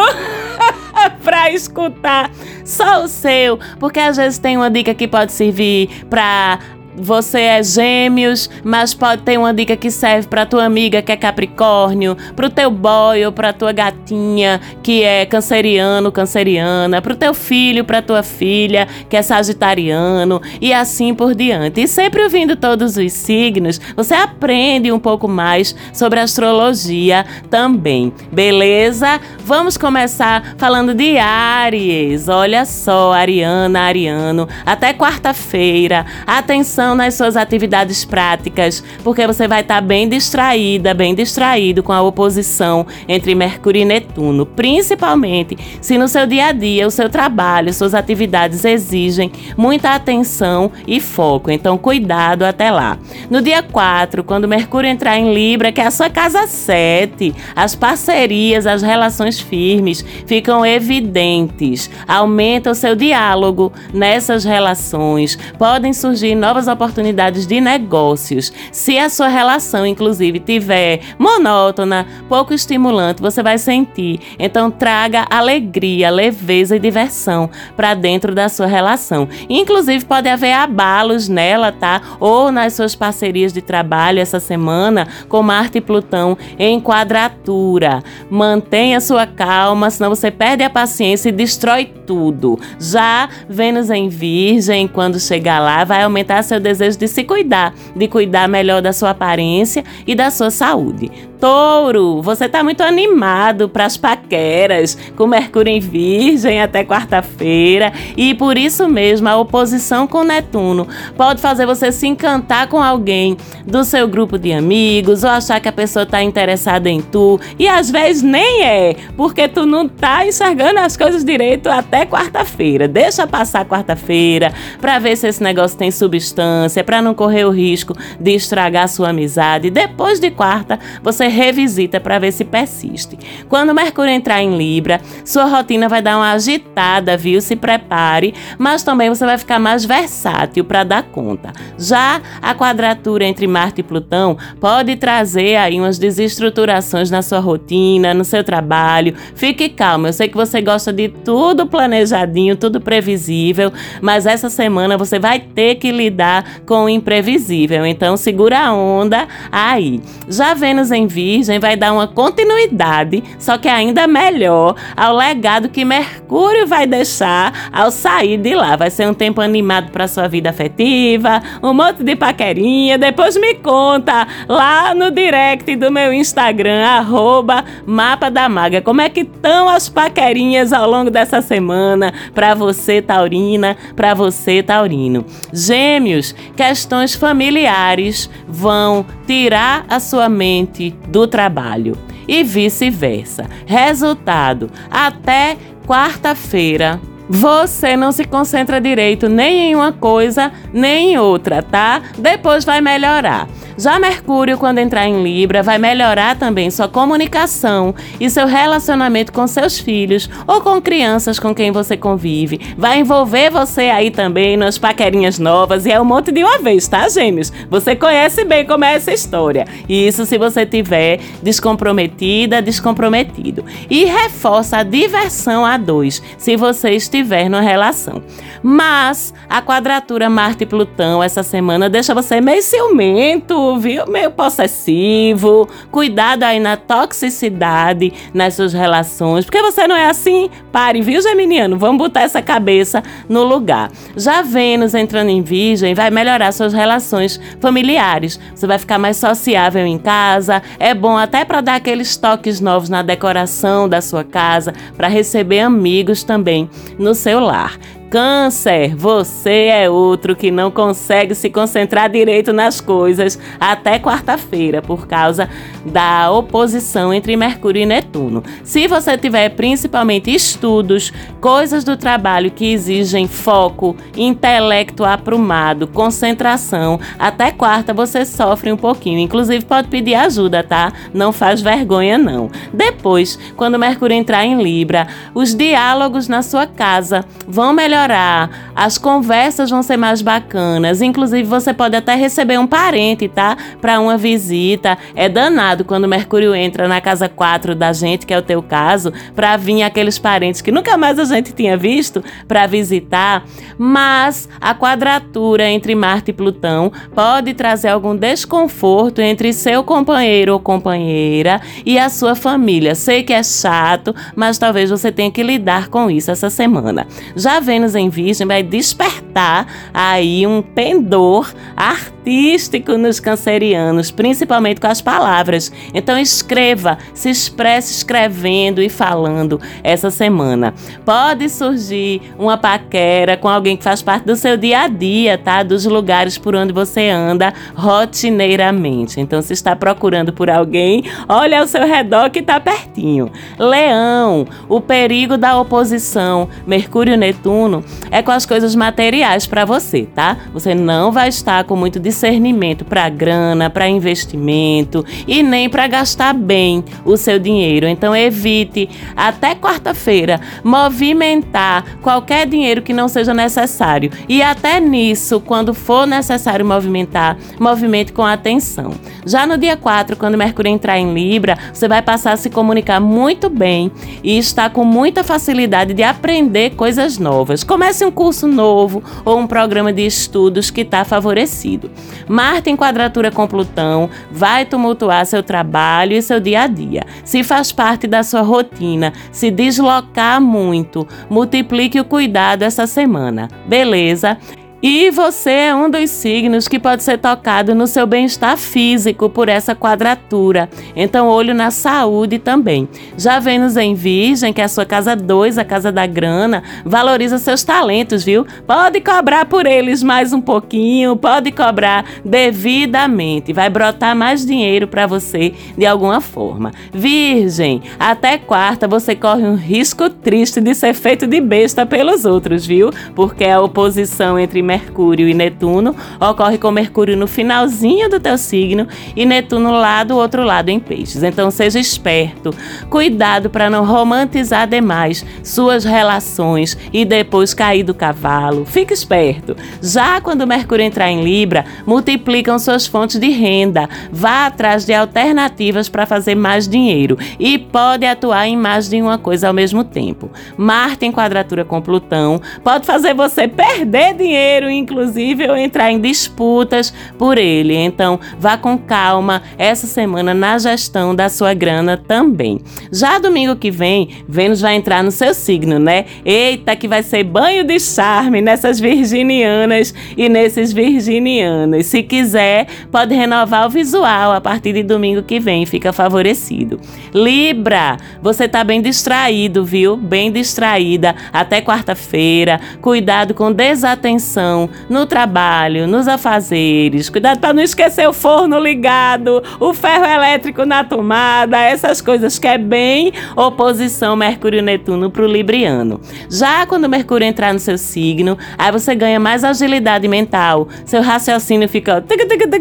para 1.26 1.52
escutar 1.52 2.30
só 2.64 3.06
o 3.06 3.08
seu, 3.08 3.58
porque 3.80 4.00
às 4.00 4.18
vezes 4.18 4.38
tem 4.38 4.56
uma 4.56 4.70
dica 4.70 4.94
que 4.94 5.08
pode 5.08 5.32
servir 5.32 6.06
para 6.12 6.60
você 6.96 7.40
é 7.40 7.64
gêmeos, 7.64 8.50
mas 8.64 8.94
pode 8.94 9.22
ter 9.24 9.38
uma 9.38 9.54
dica 9.54 9.76
que 9.76 9.90
serve 9.90 10.28
para 10.28 10.46
tua 10.46 10.66
amiga 10.66 11.02
que 11.02 11.12
é 11.12 11.16
capricórnio, 11.16 12.18
pro 12.36 12.50
teu 12.50 12.70
boy 12.70 13.26
ou 13.26 13.32
pra 13.32 13.54
tua 13.54 13.72
gatinha 13.72 14.60
que 14.84 15.04
é 15.04 15.26
canceriano, 15.26 16.12
canceriana, 16.12 17.02
pro 17.02 17.16
teu 17.16 17.34
filho, 17.34 17.86
pra 17.86 18.02
tua 18.02 18.24
filha 18.24 18.88
que 19.10 19.16
é 19.16 19.22
sagitariano 19.22 20.42
e 20.60 20.74
assim 20.74 21.14
por 21.14 21.34
diante. 21.34 21.82
E 21.82 21.88
sempre 21.88 22.24
ouvindo 22.24 22.56
todos 22.56 22.98
os 22.98 23.14
signos, 23.14 23.80
você 23.96 24.14
aprende 24.14 24.92
um 24.92 25.00
pouco 25.00 25.28
mais 25.28 25.76
sobre 25.94 26.20
astrologia 26.20 27.26
também. 27.50 28.14
Beleza? 28.32 29.20
Vamos 29.46 29.78
começar 29.78 30.56
falando 30.58 30.94
de 30.94 31.18
Aries. 31.18 32.28
Olha 32.28 32.66
só, 32.66 33.14
Ariana, 33.14 33.82
Ariano, 33.82 34.48
até 34.66 34.94
quarta-feira. 34.94 36.06
Atenção 36.26 36.81
atenção 36.82 36.96
nas 36.96 37.14
suas 37.14 37.38
atividades 37.38 38.04
práticas, 38.04 38.84
porque 39.04 39.28
você 39.28 39.48
vai 39.48 39.62
estar 39.62 39.76
tá 39.76 39.82
bem 39.82 40.10
distraída, 40.10 40.94
bem 40.94 41.14
distraído 41.14 41.84
com 41.84 41.94
a 41.94 42.02
oposição 42.02 42.88
entre 43.08 43.36
Mercúrio 43.36 43.84
e 43.84 43.86
Netuno, 43.86 44.46
principalmente 44.46 45.58
se 45.80 45.98
no 45.98 46.08
seu 46.08 46.26
dia 46.26 46.48
a 46.48 46.52
dia, 46.52 46.88
o 46.88 46.92
seu 46.92 47.10
trabalho, 47.10 47.74
suas 47.74 47.94
atividades 47.94 48.66
exigem 48.66 49.32
muita 49.56 49.94
atenção 49.94 50.72
e 50.88 51.00
foco. 51.00 51.52
Então, 51.52 51.78
cuidado 51.78 52.44
até 52.44 52.72
lá. 52.72 52.98
No 53.30 53.42
dia 53.42 53.62
4, 53.62 54.24
quando 54.24 54.48
Mercúrio 54.48 54.90
entrar 54.90 55.18
em 55.18 55.34
Libra, 55.34 55.72
que 55.72 55.82
é 55.82 55.86
a 55.86 55.92
sua 55.92 56.10
casa 56.10 56.48
7, 56.48 57.36
as 57.56 57.76
parcerias, 57.76 58.66
as 58.66 58.82
relações 58.82 59.40
firmes 59.40 60.04
ficam 60.26 60.66
evidentes. 60.66 61.90
Aumenta 62.08 62.72
o 62.72 62.76
seu 62.76 62.96
diálogo 62.96 63.72
nessas 63.94 64.44
relações. 64.44 65.38
Podem 65.58 65.94
surgir 65.94 66.36
novas 66.36 66.68
oportunidades 66.72 67.46
de 67.46 67.62
negócios. 67.62 68.52
Se 68.72 68.98
a 68.98 69.10
sua 69.10 69.28
relação, 69.28 69.86
inclusive, 69.86 70.40
tiver 70.40 71.02
monótona, 71.20 72.08
pouco 72.28 72.54
estimulante, 72.54 73.22
você 73.22 73.44
vai 73.44 73.58
sentir. 73.58 74.20
Então, 74.40 74.72
traga 74.72 75.26
alegria, 75.30 76.10
leveza 76.10 76.76
e 76.76 76.80
diversão 76.80 77.50
para 77.76 77.94
dentro 77.94 78.34
da 78.34 78.50
sua 78.50 78.66
relação. 78.68 79.28
Inclusive, 79.50 80.06
pode 80.06 80.30
haver 80.30 80.54
abalos 80.54 81.28
nela, 81.28 81.72
tá? 81.72 82.02
Ou 82.20 82.52
nas 82.52 82.74
suas 82.74 82.96
parcerias 82.96 83.52
de 83.54 83.62
trabalho 83.62 84.20
essa 84.20 84.40
semana, 84.40 85.08
com 85.28 85.44
Marte 85.44 85.78
e 85.80 85.82
Plutão 85.82 86.38
em 86.58 86.80
quadratura. 86.80 88.04
Mantenha 88.30 89.02
sua 89.02 89.26
calma, 89.28 89.90
senão 89.90 90.10
você 90.10 90.32
perde 90.32 90.64
a 90.64 90.70
paciência 90.70 91.30
e 91.30 91.32
destrói 91.32 91.86
tudo. 91.86 92.60
Já 92.80 93.30
Vênus 93.50 93.90
em 93.90 94.08
Virgem, 94.08 94.88
quando 94.88 95.20
chegar 95.20 95.60
lá, 95.60 95.84
vai 95.84 96.04
aumentar 96.04 96.44
seu 96.44 96.60
desejo 96.62 96.98
de 96.98 97.08
se 97.08 97.24
cuidar, 97.24 97.74
de 97.96 98.08
cuidar 98.08 98.48
melhor 98.48 98.82
da 98.82 98.94
sua 98.94 99.12
aparência 99.12 99.84
e 100.06 100.16
da 100.16 100.32
sua 100.32 100.52
saúde. 100.52 101.12
Touro, 101.42 102.22
você 102.22 102.46
está 102.46 102.64
muito 102.64 102.82
animado 102.82 103.68
para 103.68 103.86
as 103.86 103.98
paqueras, 103.98 104.96
com 105.18 105.26
Mercúrio 105.26 105.74
em 105.74 105.80
Virgem 105.80 106.62
até 106.62 106.84
quarta-feira, 106.84 107.92
e 108.16 108.36
por 108.36 108.60
isso 108.60 108.88
mesmo 108.88 109.28
a 109.28 109.36
oposição 109.36 110.06
com 110.06 110.24
Netuno 110.24 110.88
pode 111.18 111.42
fazer 111.42 111.66
você 111.66 111.92
se 111.92 112.06
encantar 112.06 112.68
com 112.68 112.80
alguém 112.80 113.36
do 113.66 113.84
seu 113.84 114.08
grupo 114.08 114.38
de 114.38 114.54
amigos 114.54 115.24
ou 115.24 115.32
achar 115.32 115.60
que 115.60 115.68
a 115.68 115.72
pessoa 115.72 116.04
está 116.04 116.22
interessada 116.22 116.88
em 116.88 117.02
tu, 117.02 117.40
e 117.58 117.68
às 117.68 117.90
vezes 117.90 118.22
nem 118.22 118.64
é, 118.64 118.96
porque 119.18 119.48
tu 119.48 119.66
não 119.66 119.90
tá 119.90 120.24
enxergando 120.28 120.80
as 120.80 120.96
coisas 120.96 121.26
direito 121.26 121.70
até 121.70 122.06
quarta-feira. 122.06 122.88
Deixa 122.88 123.26
passar 123.26 123.66
quarta-feira 123.66 124.54
para 124.80 125.00
ver 125.00 125.16
se 125.16 125.28
esse 125.28 125.42
negócio 125.42 125.76
tem 125.76 125.90
substância, 125.90 126.51
para 126.86 127.02
não 127.02 127.14
correr 127.14 127.46
o 127.46 127.52
risco 127.52 127.96
de 128.20 128.32
estragar 128.32 128.88
sua 128.88 129.10
amizade. 129.10 129.70
Depois 129.70 130.20
de 130.20 130.32
quarta, 130.32 130.80
você 131.04 131.28
revisita 131.28 132.00
para 132.00 132.20
ver 132.20 132.32
se 132.32 132.44
persiste. 132.44 133.18
Quando 133.48 133.74
Mercúrio 133.74 134.12
entrar 134.12 134.42
em 134.42 134.58
Libra, 134.58 135.02
sua 135.26 135.46
rotina 135.46 135.88
vai 135.88 136.02
dar 136.02 136.18
uma 136.18 136.32
agitada, 136.32 137.16
viu? 137.18 137.42
Se 137.42 137.56
prepare, 137.56 138.34
mas 138.58 138.84
também 138.84 139.10
você 139.10 139.26
vai 139.26 139.38
ficar 139.38 139.60
mais 139.60 139.86
versátil 139.86 140.64
para 140.64 140.84
dar 140.84 141.04
conta. 141.04 141.52
Já 141.78 142.22
a 142.42 142.54
quadratura 142.54 143.26
entre 143.26 143.48
Marte 143.48 143.82
e 143.82 143.84
Plutão 143.84 144.38
pode 144.60 144.96
trazer 144.96 145.56
aí 145.56 145.80
umas 145.80 145.98
desestruturações 145.98 147.10
na 147.10 147.22
sua 147.22 147.40
rotina, 147.40 148.14
no 148.14 148.24
seu 148.24 148.44
trabalho. 148.44 149.16
Fique 149.36 149.70
calmo, 149.70 150.08
eu 150.08 150.14
sei 150.14 150.28
que 150.28 150.36
você 150.36 150.62
gosta 150.62 150.92
de 150.92 151.10
tudo 151.10 151.66
planejadinho, 151.66 152.56
tudo 152.56 152.80
previsível, 152.80 153.72
mas 154.02 154.26
essa 154.26 154.50
semana 154.50 154.98
você 154.98 155.20
vai 155.20 155.40
ter 155.40 155.76
que 155.76 155.92
lidar 155.92 156.41
com 156.66 156.86
o 156.86 156.90
imprevisível. 156.90 157.86
Então 157.86 158.18
segura 158.18 158.60
a 158.60 158.74
onda 158.74 159.28
aí. 159.52 160.02
Já 160.28 160.54
Vênus 160.54 160.92
em 160.92 161.08
Virgem 161.08 161.60
vai 161.60 161.76
dar 161.76 161.94
uma 161.94 162.08
continuidade, 162.08 163.24
só 163.40 163.58
que 163.58 163.68
ainda 163.68 164.08
melhor, 164.08 164.76
ao 164.96 165.16
legado 165.16 165.70
que 165.70 165.86
Mercúrio 165.86 166.68
vai 166.68 166.86
deixar 166.86 167.70
ao 167.72 167.92
sair 167.92 168.38
de 168.38 168.54
lá. 168.56 168.76
Vai 168.76 168.90
ser 168.90 169.08
um 169.08 169.14
tempo 169.14 169.42
animado 169.42 169.92
para 169.92 170.08
sua 170.08 170.28
vida 170.28 170.50
afetiva, 170.50 171.42
um 171.62 171.74
monte 171.74 172.04
de 172.04 172.16
paquerinha. 172.16 172.98
Depois 172.98 173.36
me 173.38 173.56
conta 173.56 174.28
lá 174.48 174.94
no 174.94 175.12
direct 175.12 175.76
do 175.76 175.92
meu 175.92 176.14
Instagram, 176.14 176.84
arroba 176.84 177.64
Mapa 177.86 178.30
da 178.30 178.48
Maga, 178.48 178.82
como 178.82 179.02
é 179.02 179.10
que 179.10 179.22
estão 179.22 179.70
as 179.70 179.90
paquerinhas 179.90 180.74
ao 180.74 180.90
longo 180.90 181.10
dessa 181.10 181.42
semana 181.42 182.14
para 182.34 182.54
você, 182.54 183.02
Taurina, 183.02 183.76
para 183.96 184.14
você, 184.14 184.62
Taurino. 184.64 185.26
Gêmeos, 185.54 186.31
questões 186.56 187.14
familiares 187.16 188.30
vão 188.48 189.06
tirar 189.26 189.86
a 189.90 190.00
sua 190.00 190.30
mente 190.30 190.92
do 191.08 191.28
trabalho 191.28 191.98
e 192.28 192.44
vice-versa. 192.44 193.50
Resultado: 193.66 194.70
até 194.90 195.58
quarta-feira 195.86 197.00
você 197.34 197.96
não 197.96 198.12
se 198.12 198.26
concentra 198.26 198.82
direito 198.82 199.30
nem 199.30 199.72
em 199.72 199.76
uma 199.76 199.94
coisa 199.94 200.52
nem 200.74 201.14
em 201.14 201.18
outra, 201.18 201.64
tá? 201.64 202.02
Depois 202.18 202.66
vai 202.66 202.82
melhorar. 202.82 203.48
Já 203.78 203.98
Mercúrio, 203.98 204.58
quando 204.58 204.80
entrar 204.80 205.08
em 205.08 205.24
Libra, 205.24 205.64
vai 205.64 205.78
melhorar 205.78 206.36
também 206.36 206.70
sua 206.70 206.90
comunicação 206.90 207.96
e 208.20 208.30
seu 208.30 208.46
relacionamento 208.46 209.32
com 209.32 209.48
seus 209.48 209.80
filhos 209.80 210.30
ou 210.46 210.60
com 210.60 210.82
crianças 210.82 211.40
com 211.40 211.56
quem 211.56 211.72
você 211.72 211.96
convive. 211.96 212.60
Vai 212.78 213.00
envolver 213.00 213.50
você 213.50 213.84
aí 213.84 214.12
também 214.12 214.58
nas 214.58 214.78
paquerinhas 214.78 215.40
novas 215.40 215.86
e 215.86 215.92
é 215.92 216.02
um 216.02 216.06
monte 216.06 216.34
de 216.34 216.44
uma 216.44 216.60
vez, 216.60 216.86
tá, 216.86 217.08
gêmeos? 217.08 217.52
Você 217.70 217.96
conhece 217.96 218.44
bem 218.44 218.66
como 218.66 218.84
é 218.84 218.96
essa 218.96 219.14
história. 219.14 219.66
Isso 219.88 220.26
se 220.26 220.38
você 220.38 220.66
tiver 220.66 221.22
descomprometida, 221.42 222.62
descomprometido. 222.62 223.64
E 223.90 224.04
reforça 224.04 224.80
a 224.80 224.84
diversão 224.84 225.66
a 225.66 225.78
dois, 225.78 226.22
se 226.38 226.58
você 226.58 226.92
estiver 226.92 227.21
numa 227.50 227.62
relação. 227.62 228.22
Mas 228.64 229.34
a 229.50 229.62
quadratura 229.62 230.30
Marte-Plutão 230.30 231.24
essa 231.24 231.44
semana 231.44 231.90
deixa 231.90 232.14
você 232.14 232.40
meio 232.40 232.62
ciumento, 232.62 233.78
viu? 233.80 234.06
Meio 234.08 234.32
possessivo. 234.32 235.68
Cuidado 235.90 236.44
aí 236.44 236.60
na 236.60 236.78
toxicidade 236.78 238.14
nas 238.34 238.56
suas 238.56 238.74
relações. 238.74 239.46
Porque 239.46 239.62
você 239.62 239.88
não 239.88 239.96
é 239.96 240.08
assim? 240.08 240.50
Pare, 240.72 241.02
viu, 241.02 241.22
Geminiano? 241.22 241.78
Vamos 241.78 241.98
botar 241.98 242.22
essa 242.22 242.42
cabeça 242.42 243.04
no 243.28 243.44
lugar. 243.44 243.92
Já 244.16 244.42
Vênus 244.42 244.94
entrando 244.94 245.30
em 245.30 245.42
Virgem 245.42 245.94
vai 245.94 246.12
melhorar 246.12 246.52
suas 246.52 246.74
relações 246.74 247.40
familiares. 247.60 248.40
Você 248.54 248.68
vai 248.68 248.78
ficar 248.78 248.98
mais 248.98 249.18
sociável 249.18 249.86
em 249.86 249.98
casa. 249.98 250.62
É 250.80 250.94
bom 250.94 251.18
até 251.18 251.44
para 251.44 251.62
dar 251.62 251.76
aqueles 251.76 252.16
toques 252.16 252.60
novos 252.60 252.90
na 252.90 253.02
decoração 253.02 253.90
da 253.90 254.02
sua 254.02 254.24
casa, 254.24 254.74
para 254.96 255.08
receber 255.08 255.62
amigos 255.62 256.24
também 256.24 256.70
no 257.02 257.16
seu 257.16 257.40
lar. 257.40 257.78
Câncer, 258.12 258.94
você 258.94 259.68
é 259.68 259.90
outro 259.90 260.36
que 260.36 260.52
não 260.52 260.70
consegue 260.70 261.34
se 261.34 261.50
concentrar 261.50 262.10
direito 262.10 262.52
nas 262.52 262.82
coisas 262.82 263.40
até 263.58 263.98
quarta-feira 263.98 264.82
por 264.82 265.08
causa 265.08 265.50
da 265.86 266.30
oposição 266.30 267.14
entre 267.14 267.38
Mercúrio 267.38 267.84
e 267.84 267.86
Netuno. 267.86 268.44
Se 268.66 268.86
você 268.86 269.18
tiver 269.18 269.48
principalmente 269.52 270.30
estudos, 270.30 271.14
coisas 271.40 271.86
do 271.86 271.96
trabalho 271.96 272.52
que 272.52 272.74
exigem 272.74 273.30
foco, 273.30 273.96
intelecto 274.18 275.06
aprumado, 275.06 275.88
concentração, 275.88 277.00
até 277.18 277.50
quarta 277.50 277.94
você 277.94 278.26
sofre 278.26 278.74
um 278.74 278.78
pouquinho. 278.78 279.20
Inclusive 279.20 279.64
pode 279.64 279.88
pedir 279.88 280.16
ajuda, 280.16 280.62
tá? 280.62 280.92
Não 281.14 281.32
faz 281.32 281.62
vergonha 281.62 282.18
não. 282.18 282.52
Depois, 282.74 283.40
quando 283.56 283.80
Mercúrio 283.80 284.18
entrar 284.18 284.46
em 284.46 284.62
Libra, 284.62 285.08
os 285.34 285.56
diálogos 285.56 286.28
na 286.28 286.42
sua 286.42 286.68
casa 286.68 287.24
vão 287.48 287.72
melhorar 287.72 288.01
melhorar, 288.02 288.72
as 288.76 288.98
conversas 288.98 289.70
vão 289.70 289.84
ser 289.84 289.98
mais 289.98 290.22
bacanas. 290.22 291.02
Inclusive, 291.02 291.44
você 291.44 291.74
pode 291.74 291.96
até 291.96 292.16
receber 292.16 292.60
um 292.60 292.66
parente, 292.68 293.28
tá? 293.28 293.56
Para 293.80 294.00
uma 294.00 294.18
visita. 294.18 294.98
É 295.16 295.30
danado 295.30 295.86
quando 295.86 296.08
Mercúrio 296.08 296.56
entra 296.56 296.88
na 296.88 297.00
casa 297.00 297.30
4 297.30 297.76
da 297.76 297.94
gente, 297.94 298.26
que 298.26 298.34
é 298.34 298.38
o 298.38 298.42
teu 298.42 298.62
caso, 298.64 299.14
para 299.36 299.56
vir 299.58 299.84
aqueles 299.84 300.18
parentes 300.18 300.62
que 300.62 300.72
nunca 300.72 300.98
mais 300.98 301.20
a 301.20 301.26
gente 301.26 301.54
tinha 301.54 301.78
visto 301.78 302.24
para 302.48 302.66
visitar. 302.66 303.44
Mas 303.78 304.50
a 304.60 304.74
quadratura 304.74 305.70
entre 305.70 305.94
Marte 305.94 306.32
e 306.32 306.34
Plutão 306.34 306.92
pode 307.14 307.54
trazer 307.54 307.90
algum 307.90 308.16
desconforto 308.16 309.20
entre 309.20 309.54
seu 309.54 309.84
companheiro 309.84 310.54
ou 310.54 310.60
companheira 310.60 311.62
e 311.86 312.00
a 312.00 312.10
sua 312.10 312.36
família. 312.36 312.96
Sei 312.96 313.24
que 313.24 313.34
é 313.34 313.44
chato, 313.44 314.16
mas 314.36 314.58
talvez 314.58 314.90
você 314.90 315.12
tenha 315.12 315.32
que 315.32 315.44
lidar 315.44 315.90
com 315.90 316.10
isso 316.10 316.32
essa 316.32 316.50
semana. 316.50 317.06
Já 317.36 317.60
Vênus 317.60 317.91
em 317.96 318.10
Virgem 318.10 318.48
vai 318.48 318.64
despertar 318.64 319.68
aí 319.94 320.46
um 320.46 320.62
pendor 320.62 321.52
artístico 321.76 322.98
nos 322.98 323.20
cancerianos, 323.20 324.12
principalmente 324.12 324.80
com 324.80 324.88
as 324.88 325.02
palavras. 325.02 325.72
Então 325.94 326.18
escreva, 326.18 326.98
se 327.14 327.30
expresse 327.30 327.94
escrevendo 327.94 328.82
e 328.82 328.90
falando 328.90 329.60
essa 329.84 330.12
semana. 330.12 330.74
Pode 331.06 331.50
surgir 331.50 332.22
uma 332.38 332.58
paquera 332.58 333.38
com 333.38 333.48
alguém 333.48 333.76
que 333.76 333.84
faz 333.84 334.02
parte 334.02 334.26
do 334.26 334.36
seu 334.36 334.56
dia 334.58 334.82
a 334.82 334.88
dia, 334.88 335.38
tá? 335.38 335.64
Dos 335.64 335.86
lugares 335.86 336.38
por 336.38 336.56
onde 336.56 336.74
você 336.74 337.10
anda 337.10 337.54
rotineiramente. 337.74 339.20
Então 339.20 339.42
se 339.42 339.54
está 339.54 339.76
procurando 339.76 340.32
por 340.32 340.50
alguém, 340.50 341.04
olha 341.28 341.60
ao 341.60 341.68
seu 341.68 341.86
redor 341.86 342.30
que 342.30 342.40
está 342.40 342.60
pertinho. 342.60 343.32
Leão, 343.58 344.46
o 344.70 344.80
perigo 344.80 345.38
da 345.38 345.60
oposição 345.60 346.50
Mercúrio 346.66 347.18
Netuno 347.18 347.81
é 348.10 348.22
com 348.22 348.32
as 348.32 348.46
coisas 348.46 348.76
materiais 348.76 349.46
para 349.46 349.66
você, 349.66 350.04
tá? 350.04 350.38
Você 350.54 350.74
não 350.74 351.12
vai 351.12 351.30
estar 351.30 351.64
com 351.64 351.76
muito 351.76 352.00
discernimento 352.00 352.86
para 352.86 353.08
grana, 353.10 353.70
para 353.70 353.88
investimento 353.88 355.06
e 355.28 355.44
nem 355.44 355.70
para 355.70 355.88
gastar 355.88 356.34
bem 356.34 356.84
o 357.06 357.18
seu 357.18 357.40
dinheiro. 357.40 357.88
Então 357.88 358.16
evite 358.16 358.90
até 359.16 359.56
quarta-feira 359.56 360.40
movimentar 360.64 361.98
qualquer 362.02 362.48
dinheiro 362.48 362.82
que 362.82 362.94
não 362.94 363.08
seja 363.08 363.34
necessário. 363.34 364.12
E 364.28 364.42
até 364.42 364.80
nisso, 364.80 365.40
quando 365.40 365.74
for 365.74 366.06
necessário 366.06 366.66
movimentar, 366.66 367.38
movimente 367.60 368.12
com 368.12 368.26
atenção. 368.26 368.94
Já 369.26 369.46
no 369.46 369.58
dia 369.58 369.78
4, 369.78 370.16
quando 370.18 370.38
Mercúrio 370.38 370.72
entrar 370.72 370.98
em 370.98 371.14
Libra, 371.14 371.58
você 371.74 371.88
vai 371.88 372.02
passar 372.02 372.34
a 372.34 372.38
se 372.38 372.50
comunicar 372.50 373.00
muito 373.00 373.50
bem 373.50 373.92
e 374.24 374.38
estar 374.38 374.70
com 374.72 374.84
muita 374.84 375.24
facilidade 375.24 375.94
de 375.94 376.04
aprender 376.04 376.72
coisas 376.72 377.18
novas. 377.18 377.61
Comece 377.64 378.06
um 378.06 378.12
curso 378.12 378.48
novo 378.48 379.04
ou 379.24 379.40
um 379.40 379.48
programa 379.48 379.92
de 379.92 380.06
estudos 380.06 380.70
que 380.70 380.82
está 380.82 381.04
favorecido. 381.04 381.92
Marte 382.28 382.70
em 382.70 382.76
quadratura 382.76 383.32
com 383.32 383.48
Plutão 383.48 384.10
vai 384.32 384.66
tumultuar 384.66 385.26
seu 385.26 385.42
trabalho 385.42 386.14
e 386.14 386.22
seu 386.22 386.40
dia 386.40 386.64
a 386.64 386.68
dia. 386.68 387.04
Se 387.24 387.44
faz 387.44 387.72
parte 387.72 388.08
da 388.08 388.24
sua 388.24 388.42
rotina, 388.42 389.14
se 389.32 389.50
deslocar 389.50 390.42
muito, 390.42 391.08
multiplique 391.30 392.00
o 392.00 392.06
cuidado 392.06 392.64
essa 392.64 392.86
semana. 392.88 393.48
Beleza? 393.68 394.38
E 394.84 395.12
você 395.12 395.52
é 395.52 395.76
um 395.76 395.92
dos 395.92 396.10
signos 396.10 396.68
que 396.68 396.80
pode 396.80 397.04
ser 397.04 397.20
tocado 397.20 397.76
no 397.76 397.86
seu 397.86 398.08
bem-estar 398.08 398.58
físico 398.58 399.30
por 399.30 399.48
essa 399.48 399.76
quadratura. 399.76 400.68
Então, 400.96 401.28
olho 401.28 401.54
na 401.54 401.70
saúde 401.70 402.40
também. 402.40 402.90
Já 403.16 403.38
Vênus 403.38 403.78
em 403.78 403.94
Virgem, 403.94 404.52
que 404.52 404.60
é 404.60 404.64
a 404.64 404.68
sua 404.68 404.84
casa 404.84 405.16
2, 405.16 405.60
a 405.60 405.64
casa 405.64 405.92
da 405.92 406.08
grana, 406.08 406.64
valoriza 406.84 407.38
seus 407.38 407.64
talentos, 407.64 408.24
viu? 408.24 408.44
Pode 408.66 409.00
cobrar 409.02 409.46
por 409.46 409.68
eles 409.68 410.02
mais 410.02 410.34
um 410.34 410.42
pouquinho, 410.42 411.16
pode 411.16 411.52
cobrar 411.52 412.04
devidamente. 412.26 413.54
Vai 413.54 413.70
brotar 413.70 414.16
mais 414.16 414.44
dinheiro 414.44 414.88
para 414.88 415.06
você 415.06 415.54
de 415.78 415.86
alguma 415.86 416.20
forma. 416.22 416.72
Virgem, 416.92 417.84
até 418.00 418.40
quarta 418.40 418.88
você 418.88 419.16
corre 419.16 419.44
um 419.44 419.56
risco 419.56 420.10
triste 420.10 420.60
de 420.60 420.74
ser 420.74 420.96
feito 420.96 421.28
de 421.28 421.40
besta 421.40 421.86
pelos 421.86 422.26
outros, 422.26 422.66
viu? 422.66 422.90
Porque 423.14 423.46
a 423.46 423.62
oposição 423.62 424.40
entre 424.40 424.71
Mercúrio 424.72 425.28
e 425.28 425.34
Netuno 425.34 425.94
ocorre 426.18 426.58
com 426.58 426.72
Mercúrio 426.72 427.18
no 427.18 427.28
finalzinho 427.28 428.10
do 428.10 428.22
teu 428.22 428.38
signo 428.38 428.88
e 429.18 429.26
Netuno 429.26 429.70
lá 429.70 430.02
do 430.06 430.16
outro 430.16 430.46
lado 430.46 430.70
em 430.70 430.80
Peixes. 430.80 431.24
Então 431.24 431.52
seja 431.52 431.78
esperto, 431.78 432.56
cuidado 432.90 433.50
para 433.50 433.70
não 433.70 433.86
romantizar 433.86 434.66
demais 434.66 435.26
suas 435.44 435.84
relações 435.84 436.78
e 436.94 437.04
depois 437.04 437.54
cair 437.54 437.84
do 437.84 437.94
cavalo. 437.94 438.64
Fique 438.64 438.94
esperto. 438.94 439.58
Já 439.82 440.22
quando 440.22 440.48
Mercúrio 440.48 440.86
entrar 440.86 441.12
em 441.12 441.22
Libra, 441.22 441.66
multiplicam 441.86 442.58
suas 442.58 442.88
fontes 442.88 443.20
de 443.20 443.28
renda. 443.28 443.90
Vá 444.10 444.46
atrás 444.46 444.86
de 444.86 444.94
alternativas 444.94 445.90
para 445.90 446.06
fazer 446.06 446.36
mais 446.36 446.66
dinheiro 446.66 447.18
e 447.38 447.58
pode 447.58 448.06
atuar 448.06 448.48
em 448.48 448.56
mais 448.56 448.88
de 448.88 449.02
uma 449.02 449.18
coisa 449.18 449.50
ao 449.50 449.54
mesmo 449.54 449.84
tempo. 449.84 450.30
Marte 450.56 451.06
em 451.06 451.12
quadratura 451.12 451.66
com 451.66 451.82
Plutão 451.82 452.40
pode 452.64 452.86
fazer 452.86 453.14
você 453.14 453.50
perder 453.50 454.14
dinheiro 454.14 454.61
dinheiro, 454.62 454.70
inclusive, 454.70 455.48
ou 455.48 455.58
entrar 455.58 455.92
em 455.92 456.00
disputas 456.00 456.94
por 457.18 457.38
ele. 457.38 457.76
Então, 457.76 458.20
vá 458.40 458.58
com 458.58 458.78
calma 458.78 459.42
essa 459.58 459.88
semana 459.88 460.34
na 460.34 460.58
gestão 460.58 461.16
da 461.16 461.30
sua 461.30 461.54
grana 461.54 461.98
também. 461.98 462.60
Já 462.92 463.18
domingo 463.18 463.56
que 463.56 463.72
vem, 463.72 464.10
Vênus 464.28 464.62
vai 464.62 464.76
entrar 464.76 465.04
no 465.04 465.12
seu 465.12 465.34
signo, 465.34 465.80
né? 465.80 466.06
Eita, 466.24 466.76
que 466.76 466.88
vai 466.88 467.02
ser 467.02 467.24
banho 467.24 467.64
de 467.64 467.80
charme 467.80 468.42
nessas 468.42 468.80
virginianas 468.80 469.94
e 470.16 470.30
nesses 470.30 470.72
virginianos. 470.72 471.88
Se 471.88 472.04
quiser, 472.04 472.68
pode 472.92 473.16
renovar 473.16 473.66
o 473.66 473.70
visual 473.70 474.32
a 474.32 474.42
partir 474.42 474.74
de 474.74 474.84
domingo 474.84 475.24
que 475.24 475.40
vem, 475.40 475.66
fica 475.66 475.92
favorecido. 475.92 476.80
Libra, 477.14 477.98
você 478.22 478.48
tá 478.48 478.64
bem 478.64 478.82
distraído, 478.82 479.66
viu? 479.66 479.98
Bem 479.98 480.32
distraída 480.32 481.16
até 481.32 481.62
quarta-feira. 481.62 482.60
Cuidado 482.82 483.34
com 483.34 483.52
desatenção 483.52 484.51
no 484.90 485.06
trabalho, 485.06 485.88
nos 485.88 486.08
afazeres. 486.08 487.10
Cuidado 487.10 487.40
para 487.40 487.54
não 487.54 487.62
esquecer 487.62 488.08
o 488.08 488.14
forno 488.14 488.60
ligado, 488.60 489.44
o 489.60 489.74
ferro 489.74 490.06
elétrico 490.06 490.66
na 490.66 490.84
tomada, 490.84 491.58
essas 491.60 492.02
coisas 492.02 492.40
que 492.40 492.48
é 492.48 492.58
bem 492.58 493.12
oposição 493.36 494.16
Mercúrio-Netuno 494.16 495.10
para 495.10 495.24
o 495.24 495.28
Libriano. 495.28 496.00
Já 496.30 496.66
quando 496.66 496.90
Mercúrio 496.90 497.26
entrar 497.26 497.54
no 497.54 497.60
seu 497.60 497.78
signo, 497.78 498.38
aí 498.58 498.72
você 498.72 498.96
ganha 498.96 499.20
mais 499.20 499.44
agilidade 499.44 500.08
mental, 500.08 500.68
seu 500.86 501.02
raciocínio 501.02 501.70
fica 501.70 502.04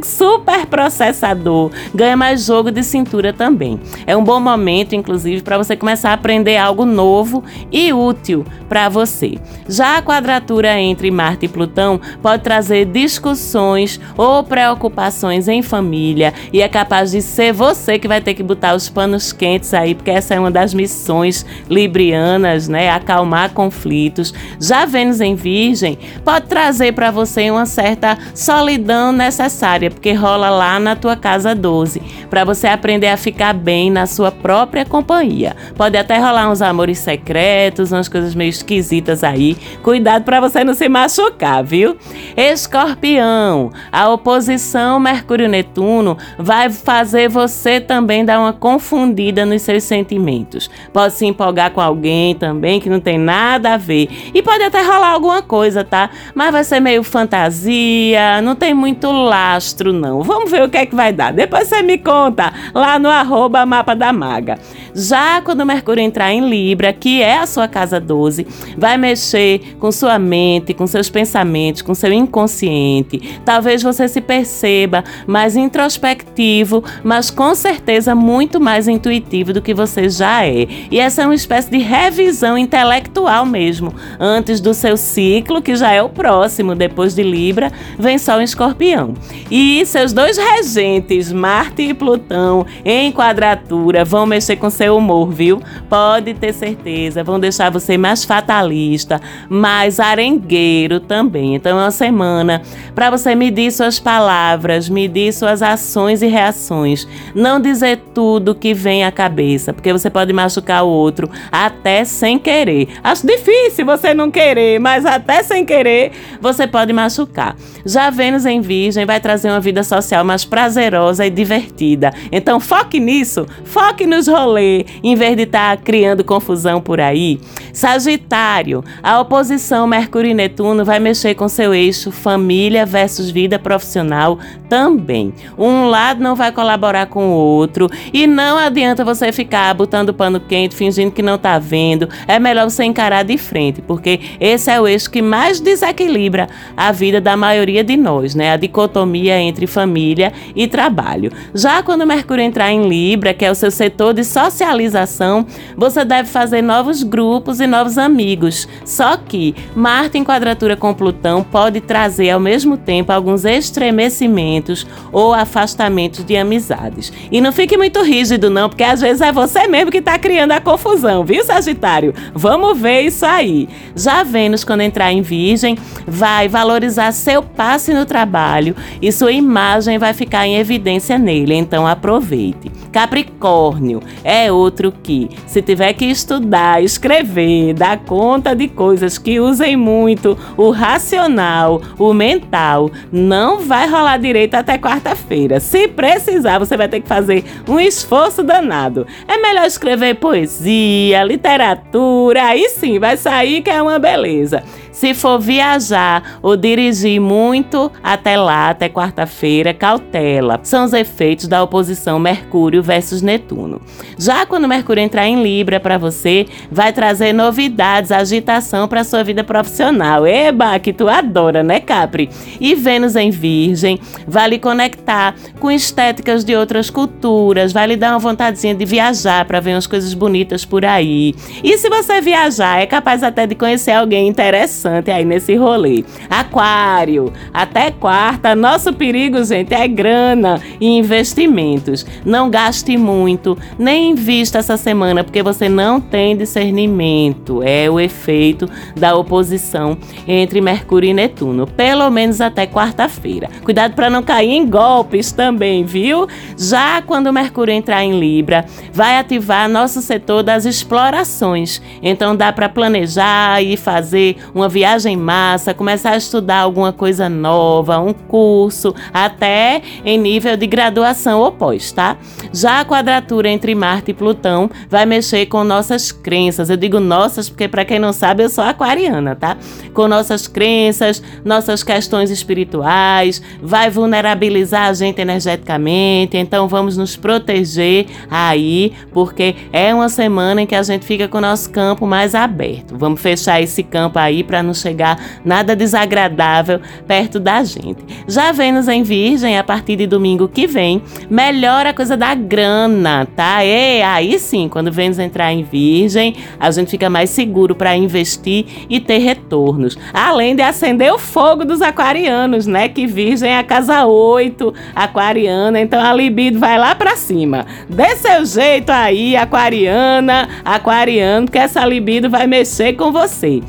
super 0.05 0.67
processador, 0.67 1.71
ganha 1.95 2.17
mais 2.17 2.45
jogo 2.45 2.71
de 2.71 2.83
cintura 2.83 3.33
também. 3.33 3.81
É 4.07 4.17
um 4.17 4.25
bom 4.25 4.41
momento, 4.41 4.95
inclusive, 4.95 5.43
para 5.43 5.59
você 5.59 5.77
começar 5.77 6.11
a 6.11 6.15
aprender 6.15 6.57
algo 6.57 6.85
novo 6.85 7.43
e 7.71 7.93
útil 7.93 8.45
para 8.69 8.89
você. 8.89 9.39
Já 9.69 9.97
a 9.97 10.03
quadratura 10.03 10.79
entre 10.79 11.11
Marte 11.11 11.47
e 11.47 11.49
Plutão 11.49 11.80
pode 12.23 12.43
trazer 12.43 12.85
discussões 12.85 14.01
ou 14.17 14.43
preocupações 14.43 15.49
em 15.49 15.63
família 15.63 16.35
e 16.53 16.61
é 16.61 16.69
capaz 16.69 17.13
de 17.13 17.23
ser 17.23 17.53
você 17.53 17.99
que 17.99 18.09
vai 18.09 18.21
ter 18.21 18.35
que 18.35 18.43
botar 18.43 18.75
os 18.75 18.89
panos 18.89 19.33
quentes 19.33 19.73
aí, 19.73 19.95
porque 19.95 20.11
essa 20.11 20.35
é 20.35 20.41
uma 20.41 20.51
das 20.51 20.75
missões 20.75 21.47
librianas, 21.69 22.69
né? 22.69 22.91
Acalmar 22.91 23.51
conflitos. 23.51 24.35
Já 24.61 24.85
Vênus 24.85 25.21
em 25.21 25.35
Virgem 25.35 25.99
pode 26.25 26.47
trazer 26.47 26.93
para 26.93 27.11
você 27.11 27.51
uma 27.51 27.67
certa 27.67 28.19
solidão 28.35 29.13
necessária, 29.13 29.91
porque 29.91 30.13
rola 30.13 30.51
lá 30.51 30.79
na 30.81 30.97
tua 30.97 31.17
casa 31.17 31.55
12, 31.55 32.03
para 32.29 32.45
você 32.45 32.67
aprender 32.67 33.09
a 33.09 33.17
ficar 33.17 33.55
bem 33.55 33.91
na 33.91 34.07
sua 34.07 34.31
própria 34.31 34.85
companhia. 34.85 35.57
Pode 35.77 35.97
até 35.97 36.19
rolar 36.19 36.51
uns 36.51 36.63
amores 36.63 36.99
secretos, 36.99 37.93
umas 37.93 38.09
coisas 38.09 38.35
meio 38.35 38.51
esquisitas 38.51 39.23
aí. 39.23 39.57
Cuidado 39.83 40.25
para 40.25 40.41
você 40.41 40.65
não 40.65 40.75
se 40.75 40.89
machucar 40.89 41.60
viu? 41.63 41.97
Escorpião, 42.37 43.71
a 43.91 44.09
oposição 44.09 44.99
Mercúrio-Netuno 45.01 46.17
vai 46.39 46.71
fazer 46.71 47.29
você 47.29 47.81
também 47.81 48.25
dar 48.25 48.41
uma 48.41 48.53
confundida 48.53 49.45
nos 49.45 49.63
seus 49.63 49.85
sentimentos. 49.85 50.71
Pode 50.93 51.15
se 51.15 51.27
empolgar 51.27 51.71
com 51.73 51.81
alguém 51.81 52.35
também 52.35 52.81
que 52.81 52.89
não 52.89 53.01
tem 53.01 53.19
nada 53.19 53.75
a 53.75 53.77
ver. 53.77 54.09
E 54.35 54.43
pode 54.43 54.63
até 54.63 54.83
rolar 54.83 55.11
alguma 55.11 55.43
coisa, 55.43 55.85
tá? 55.85 56.11
Mas 56.35 56.53
vai 56.53 56.65
ser 56.65 56.81
meio 56.81 57.03
fantasia, 57.03 58.41
não 58.43 58.55
tem 58.55 58.75
muito 58.75 59.11
lastro, 59.11 59.93
não. 59.93 60.23
Vamos 60.23 60.51
ver 60.51 60.63
o 60.63 60.69
que 60.69 60.79
é 60.79 60.87
que 60.87 60.95
vai 60.95 61.13
dar. 61.13 61.33
Depois 61.33 61.69
você 61.69 61.83
me 61.83 61.99
conta 61.99 62.53
lá 62.75 62.99
no 62.99 63.09
arroba 63.09 63.65
mapa 63.67 63.95
da 63.95 64.13
maga. 64.13 64.59
Já 64.95 65.41
quando 65.43 65.65
Mercúrio 65.65 66.03
entrar 66.03 66.33
em 66.33 66.49
Libra, 66.49 66.93
que 66.93 67.23
é 67.23 67.39
a 67.39 67.47
sua 67.47 67.69
casa 67.69 68.01
12, 68.01 68.47
vai 68.77 68.97
mexer 68.97 69.77
com 69.79 69.93
sua 69.93 70.19
mente, 70.19 70.75
com 70.75 70.87
seus 70.87 71.09
pensamentos, 71.09 71.50
com 71.85 71.95
seu 71.95 72.13
inconsciente. 72.13 73.41
Talvez 73.45 73.83
você 73.83 74.07
se 74.09 74.21
perceba 74.21 75.05
mais 75.27 75.57
introspectivo, 75.57 76.85
mas 77.03 77.31
com 77.31 77.55
certeza 77.55 78.15
muito 78.15 78.61
mais 78.61 78.87
intuitivo 78.89 79.53
do 79.53 79.63
que 79.63 79.75
você 79.75 80.09
já 80.09 80.47
é. 80.47 80.67
E 80.91 80.99
essa 80.99 81.23
é 81.23 81.25
uma 81.25 81.35
espécie 81.35 81.71
de 81.71 81.79
revisão 81.79 82.57
intelectual 82.57 83.45
mesmo. 83.45 83.93
Antes 84.19 84.61
do 84.61 84.73
seu 84.75 84.97
ciclo, 84.97 85.63
que 85.63 85.75
já 85.75 85.93
é 85.93 86.03
o 86.03 86.09
próximo, 86.09 86.75
depois 86.75 87.15
de 87.15 87.23
Libra, 87.23 87.73
vem 87.99 88.19
Sol 88.19 88.41
em 88.41 88.45
Escorpião. 88.45 89.15
E 89.51 89.85
seus 89.87 90.13
dois 90.13 90.37
regentes, 90.37 91.33
Marte 91.33 91.83
e 91.83 91.95
Plutão, 91.95 92.67
em 92.85 93.11
quadratura, 93.11 94.05
vão 94.05 94.27
mexer 94.27 94.57
com 94.57 94.71
seu 94.71 94.97
humor, 94.97 95.31
viu? 95.31 95.61
Pode 95.89 96.35
ter 96.35 96.53
certeza, 96.53 97.25
vão 97.25 97.41
deixar 97.41 97.71
você 97.71 97.97
mais 97.97 98.25
fatalista, 98.25 99.21
mais 99.49 99.99
arengueiro 99.99 101.01
também. 101.01 101.40
Então 101.43 101.79
é 101.79 101.83
uma 101.83 101.91
semana 101.91 102.63
para 102.95 103.11
você 103.11 103.35
medir 103.35 103.71
suas 103.73 103.99
palavras, 103.99 104.89
medir 104.89 105.33
suas 105.33 105.63
ações 105.63 106.23
e 106.23 106.27
reações. 106.27 107.07
Não 107.35 107.61
dizer 107.61 108.01
tudo 108.15 108.55
que 108.55 108.75
vem 108.75 109.05
à 109.05 109.13
cabeça, 109.13 109.73
porque 109.73 109.93
você 109.93 110.11
pode 110.11 110.33
machucar 110.33 110.85
o 110.85 110.89
outro 110.89 111.31
até 111.51 112.05
sem 112.05 112.39
querer. 112.39 112.89
Acho 113.03 113.27
difícil 113.27 113.85
você 113.85 114.15
não 114.15 114.31
querer, 114.31 114.79
mas 114.79 115.05
até 115.07 115.43
sem 115.43 115.65
querer 115.65 116.13
você 116.41 116.67
pode 116.67 116.93
machucar. 116.93 117.57
Já 117.85 118.11
Vênus 118.11 118.47
em 118.47 118.61
Virgem 118.61 119.07
vai 119.07 119.21
trazer 119.21 119.49
uma 119.49 119.61
vida 119.61 119.83
social 119.83 120.25
mais 120.25 120.45
prazerosa 120.45 121.27
e 121.27 121.31
divertida. 121.31 122.13
Então 122.31 122.61
foque 122.61 123.01
nisso, 123.01 123.47
foque 123.65 124.07
nos 124.07 124.27
rolês 124.27 124.85
em 125.03 125.15
vez 125.15 125.37
de 125.37 125.43
estar 125.43 125.77
tá 125.77 125.83
criando 125.83 126.25
confusão 126.25 126.81
por 126.81 127.01
aí. 127.01 127.41
Sagitário, 127.73 128.85
a 129.03 129.21
oposição 129.21 129.87
Mercúrio 129.87 130.31
e 130.31 130.35
Netuno 130.35 130.85
vai 130.85 130.99
mexer 130.99 131.30
com 131.35 131.49
seu 131.49 131.75
eixo 131.75 132.11
família 132.11 132.85
versus 132.85 133.31
vida 133.31 133.59
profissional 133.59 134.39
também. 134.69 135.33
Um 135.59 135.87
lado 135.87 136.23
não 136.23 136.35
vai 136.35 136.53
colaborar 136.53 137.07
com 137.07 137.31
o 137.31 137.35
outro 137.35 137.89
e 138.13 138.27
não 138.27 138.59
adianta 138.59 139.05
você 139.05 139.33
ficar 139.33 139.75
botando 139.75 140.15
pano 140.15 140.41
quente, 140.41 140.75
fingindo 140.75 141.11
que 141.11 141.23
não 141.23 141.39
tá 141.39 141.59
vendo. 141.59 142.09
É 142.27 142.39
melhor 142.39 142.69
você 142.69 142.85
encarar 142.85 143.23
de 143.23 143.37
frente, 143.37 143.83
porque 143.83 144.21
esse 144.39 144.71
é 144.71 144.81
o 144.81 144.87
eixo 144.87 145.11
que 145.11 145.23
mais 145.23 145.61
desequilibra 145.61 146.49
a 146.77 146.93
vida 146.93 147.21
da 147.21 147.37
maioria 147.37 147.83
de 147.83 147.97
nós, 147.97 148.35
né? 148.35 148.53
A 148.53 148.57
dicotomia 148.57 149.39
entre 149.39 149.67
família 149.67 150.33
e 150.55 150.67
trabalho. 150.67 151.33
Já 151.55 151.83
quando 151.83 152.07
Mercúrio 152.07 152.45
entrar 152.45 152.71
em 152.71 152.89
Libra, 152.89 153.35
que 153.35 153.45
é 153.45 153.51
o 153.51 153.55
seu 153.55 153.71
setor 153.71 154.15
de 154.15 154.25
socialização, 154.25 154.71
socialização, 154.81 155.47
você 155.77 156.05
deve 156.05 156.29
fazer 156.29 156.63
novos 156.63 157.03
grupos 157.03 157.61
e 157.61 157.67
novos 157.67 157.99
amigos. 157.99 158.69
Só 158.85 159.17
que 159.17 159.55
Marte 159.75 160.19
em 160.19 160.25
quadratura 160.25 160.77
com 160.77 160.95
Plutão 160.95 161.20
pode 161.51 161.81
trazer 161.81 162.31
ao 162.31 162.41
mesmo 162.41 162.77
tempo 162.77 163.13
alguns 163.13 163.45
estremecimentos 163.45 164.87
ou 165.13 165.33
afastamentos 165.35 166.25
de 166.25 166.37
amizades. 166.37 167.13
E 167.31 167.41
não 167.41 167.53
fique 167.53 167.77
muito 167.77 168.03
rígido 168.03 168.51
não, 168.51 168.69
porque 168.69 168.85
às 168.85 169.01
vezes 169.01 169.21
é 169.21 169.33
você 169.33 169.67
mesmo 169.67 169.91
que 169.91 169.99
está 169.99 170.19
criando 170.19 170.53
a 170.53 170.61
confusão, 170.61 171.25
viu, 171.25 171.45
Sagitário? 171.45 172.15
Vamos 172.35 172.79
ver 172.79 173.03
isso 173.03 173.25
aí. 173.27 173.69
Já 173.95 174.23
Vênus 174.23 174.65
quando 174.65 174.83
entrar 174.83 175.13
em 175.13 175.23
Virgem, 175.23 175.77
vai 176.07 176.49
valorizar 176.49 177.13
seu 177.13 177.43
passe 177.43 177.93
no 177.93 178.07
trabalho 178.07 178.75
e 179.01 179.11
sua 179.13 179.33
imagem 179.33 179.99
vai 179.99 180.13
ficar 180.15 180.47
em 180.47 180.57
evidência 180.57 181.19
nele, 181.19 181.55
então 181.55 181.87
aproveite. 181.87 182.71
Capricórnio 182.93 184.03
é 184.25 184.51
outro 184.51 184.93
que, 184.93 185.29
se 185.47 185.63
tiver 185.63 185.93
que 185.93 186.05
estudar, 186.05 186.83
escrever, 186.83 187.75
dar 187.75 187.99
conta 187.99 188.55
de 188.55 188.69
coisas 188.69 189.19
que 189.19 189.39
usem 189.39 189.77
muito 189.77 190.37
o 190.57 190.71
racional, 191.11 191.83
o 191.99 192.13
mental, 192.15 192.91
não 193.11 193.59
vai 193.59 193.89
rolar 193.89 194.17
direito 194.19 194.55
até 194.55 194.79
quarta-feira. 194.79 195.59
Se 195.59 195.89
precisar, 195.89 196.59
você 196.59 196.77
vai 196.77 196.89
ter 196.89 197.01
que 197.01 197.09
fazer 197.09 197.45
um 197.69 197.81
esforço 197.81 198.43
danado. 198.43 199.07
É 199.27 199.37
melhor 199.37 199.67
escrever 199.67 200.15
poesia, 200.15 201.25
literatura, 201.25 202.45
aí 202.45 202.69
sim 202.69 202.99
vai 202.99 203.17
sair 203.17 203.63
que 203.63 203.71
é 203.71 203.83
uma 203.83 203.99
beleza. 203.99 204.63
Se 205.01 205.15
for 205.15 205.41
viajar 205.41 206.39
ou 206.43 206.59
dirigir 206.59 207.19
muito 207.19 207.91
até 208.03 208.37
lá, 208.37 208.69
até 208.69 208.87
quarta-feira, 208.87 209.73
cautela. 209.73 210.61
São 210.63 210.85
os 210.85 210.93
efeitos 210.93 211.49
da 211.49 211.63
oposição 211.63 212.19
Mercúrio 212.19 212.83
versus 212.83 213.23
Netuno. 213.23 213.81
Já 214.19 214.45
quando 214.45 214.69
Mercúrio 214.69 215.03
entrar 215.03 215.27
em 215.27 215.43
Libra 215.43 215.81
para 215.81 215.97
você, 215.97 216.45
vai 216.71 216.93
trazer 216.93 217.33
novidades, 217.33 218.13
agitação 218.13 218.87
para 218.87 219.03
sua 219.03 219.25
vida 219.25 219.43
profissional. 219.43 220.27
Eba, 220.27 220.79
que 220.79 220.93
tu 220.93 221.09
adora, 221.09 221.63
né, 221.63 221.81
Capri? 221.81 222.29
E 222.61 222.75
Vênus 222.75 223.17
em 223.17 223.31
Virgem 223.31 223.99
vai 224.29 224.51
lhe 224.51 224.59
conectar 224.59 225.35
com 225.59 225.71
estéticas 225.71 226.45
de 226.45 226.55
outras 226.55 226.91
culturas, 226.91 227.73
vai 227.73 227.87
lhe 227.87 227.97
dar 227.97 228.11
uma 228.11 228.19
vontadezinha 228.19 228.75
de 228.75 228.85
viajar 228.85 229.47
para 229.47 229.61
ver 229.61 229.73
umas 229.73 229.87
coisas 229.87 230.13
bonitas 230.13 230.67
por 230.67 230.85
aí. 230.85 231.35
E 231.65 231.79
se 231.79 231.89
você 231.89 232.21
viajar, 232.21 232.83
é 232.83 232.85
capaz 232.85 233.23
até 233.23 233.47
de 233.47 233.55
conhecer 233.55 233.93
alguém 233.93 234.29
interessante 234.29 234.90
interessante 234.91 235.11
aí 235.11 235.25
nesse 235.25 235.55
rolê. 235.55 236.05
Aquário, 236.29 237.33
até 237.53 237.91
quarta, 237.91 238.55
nosso 238.55 238.93
perigo, 238.93 239.43
gente, 239.45 239.73
é 239.73 239.87
grana 239.87 240.61
e 240.81 240.87
investimentos. 240.87 242.05
Não 242.25 242.51
gaste 242.51 242.97
muito, 242.97 243.57
nem 243.79 244.11
invista 244.11 244.59
essa 244.59 244.77
semana, 244.77 245.23
porque 245.23 245.43
você 245.43 245.69
não 245.69 246.01
tem 246.01 246.37
discernimento. 246.37 247.63
É 247.63 247.89
o 247.91 248.01
efeito 248.01 248.69
da 248.97 249.15
oposição 249.17 249.97
entre 250.27 250.61
Mercúrio 250.61 251.11
e 251.11 251.15
Netuno, 251.15 251.67
pelo 251.67 252.09
menos 252.11 252.41
até 252.41 252.67
quarta-feira. 252.67 253.49
Cuidado 253.63 253.95
para 253.95 254.11
não 254.11 254.23
cair 254.23 254.51
em 254.51 254.69
golpes 254.69 255.33
também, 255.33 255.85
viu? 255.85 256.27
Já 256.59 257.03
quando 257.03 257.33
Mercúrio 257.33 257.73
entrar 257.73 258.05
em 258.05 258.19
Libra, 258.19 258.65
vai 258.93 259.19
ativar 259.19 259.69
nosso 259.69 260.03
setor 260.03 260.43
das 260.43 260.65
explorações. 260.65 261.81
Então 262.03 262.35
dá 262.35 262.53
para 262.53 262.69
planejar 262.69 263.63
e 263.63 263.77
fazer 263.77 264.37
uma 264.55 264.69
viagem 264.71 265.17
massa, 265.17 265.75
começar 265.75 266.13
a 266.13 266.17
estudar 266.17 266.61
alguma 266.61 266.93
coisa 266.93 267.29
nova, 267.29 267.99
um 267.99 268.15
curso, 268.15 268.95
até 269.13 269.83
em 270.05 270.17
nível 270.17 270.57
de 270.57 270.67
graduação 270.67 271.41
ou 271.41 271.53
pós, 271.53 271.93
tá? 271.93 272.17
Já 272.53 272.81
a 272.81 272.85
quadratura 272.85 273.51
entre 273.51 273.75
Marte 273.75 274.13
e 274.13 274.15
Plutão 274.15 274.71
vai 274.89 275.05
mexer 275.05 275.47
com 275.47 275.63
nossas 275.65 276.13
crenças. 276.13 276.71
Eu 276.71 276.77
digo 276.77 276.99
nossas 276.99 277.49
porque 277.51 277.69
para 277.69 277.85
quem 277.85 277.99
não 277.99 278.13
sabe, 278.13 278.45
eu 278.45 278.49
sou 278.49 278.65
aquariana, 278.65 279.35
tá? 279.35 279.57
Com 279.93 280.09
nossas 280.09 280.47
crenças, 280.47 281.23
nossas 281.45 281.83
questões 281.83 282.31
espirituais, 282.31 283.43
vai 283.61 283.91
vulnerabilizar 283.91 284.89
a 284.89 284.93
gente 284.93 285.21
energeticamente, 285.21 286.37
então 286.37 286.69
vamos 286.69 286.97
nos 286.97 287.17
proteger 287.17 288.07
aí, 288.31 288.93
porque 289.13 289.57
é 289.73 289.93
uma 289.95 290.09
semana 290.09 290.63
em 290.63 290.67
que 290.67 290.75
a 290.75 290.83
gente 290.83 291.05
fica 291.05 291.27
com 291.27 291.39
o 291.39 291.41
nosso 291.41 291.71
campo 291.71 292.07
mais 292.07 292.35
aberto. 292.35 292.97
Vamos 292.97 293.21
fechar 293.21 293.61
esse 293.61 293.83
campo 293.83 294.19
aí 294.19 294.45
para 294.45 294.60
não 294.63 294.75
chegar 294.75 295.19
nada 295.45 295.75
desagradável 295.77 296.81
perto 297.07 297.39
da 297.39 297.63
gente. 297.65 297.99
Já 298.27 298.53
Vênus 298.53 298.89
em 298.89 299.03
Virgem, 299.03 299.59
a 299.59 299.65
partir 299.65 299.97
de 299.97 300.07
domingo 300.07 300.49
que 300.49 300.67
vem, 300.67 301.03
melhora 301.29 301.91
a 301.91 301.95
coisa 301.95 302.17
da 302.17 302.35
grana, 302.35 303.27
tá? 303.37 303.65
E 303.65 304.03
aí 304.03 304.39
sim, 304.39 304.69
quando 304.69 304.93
Vênus 304.93 305.19
entrar 305.19 305.53
em 305.53 305.63
Virgem, 305.63 306.35
a 306.59 306.71
gente 306.71 306.91
fica 306.91 307.09
mais 307.11 307.31
seguro 307.31 307.75
para 307.75 307.97
investir 307.97 308.67
e 308.89 309.01
ter 309.01 309.19
retornos. 309.19 309.97
Além 310.13 310.55
de 310.55 310.63
acender 310.63 311.13
o 311.13 311.19
fogo 311.19 311.65
dos 311.65 311.83
aquarianos, 311.83 312.67
né? 312.67 312.89
Que 312.89 313.07
Virgem 313.07 313.51
é 313.51 313.59
a 313.59 313.65
casa 313.65 314.07
8 314.07 314.73
aquariana, 314.95 315.81
então 315.81 316.01
a 316.01 316.13
libido 316.13 316.59
vai 316.59 316.79
lá 316.79 316.95
para 316.95 317.17
cima. 317.17 317.67
Dê 317.89 318.17
seu 318.17 318.45
jeito 318.45 318.91
aí, 318.91 319.37
aquariana, 319.37 320.49
aquariano, 320.65 321.49
que 321.49 321.59
essa 321.59 321.85
libido 321.85 322.29
vai 322.29 322.47
mexer 322.47 322.95
com 322.95 323.13
você. 323.13 323.61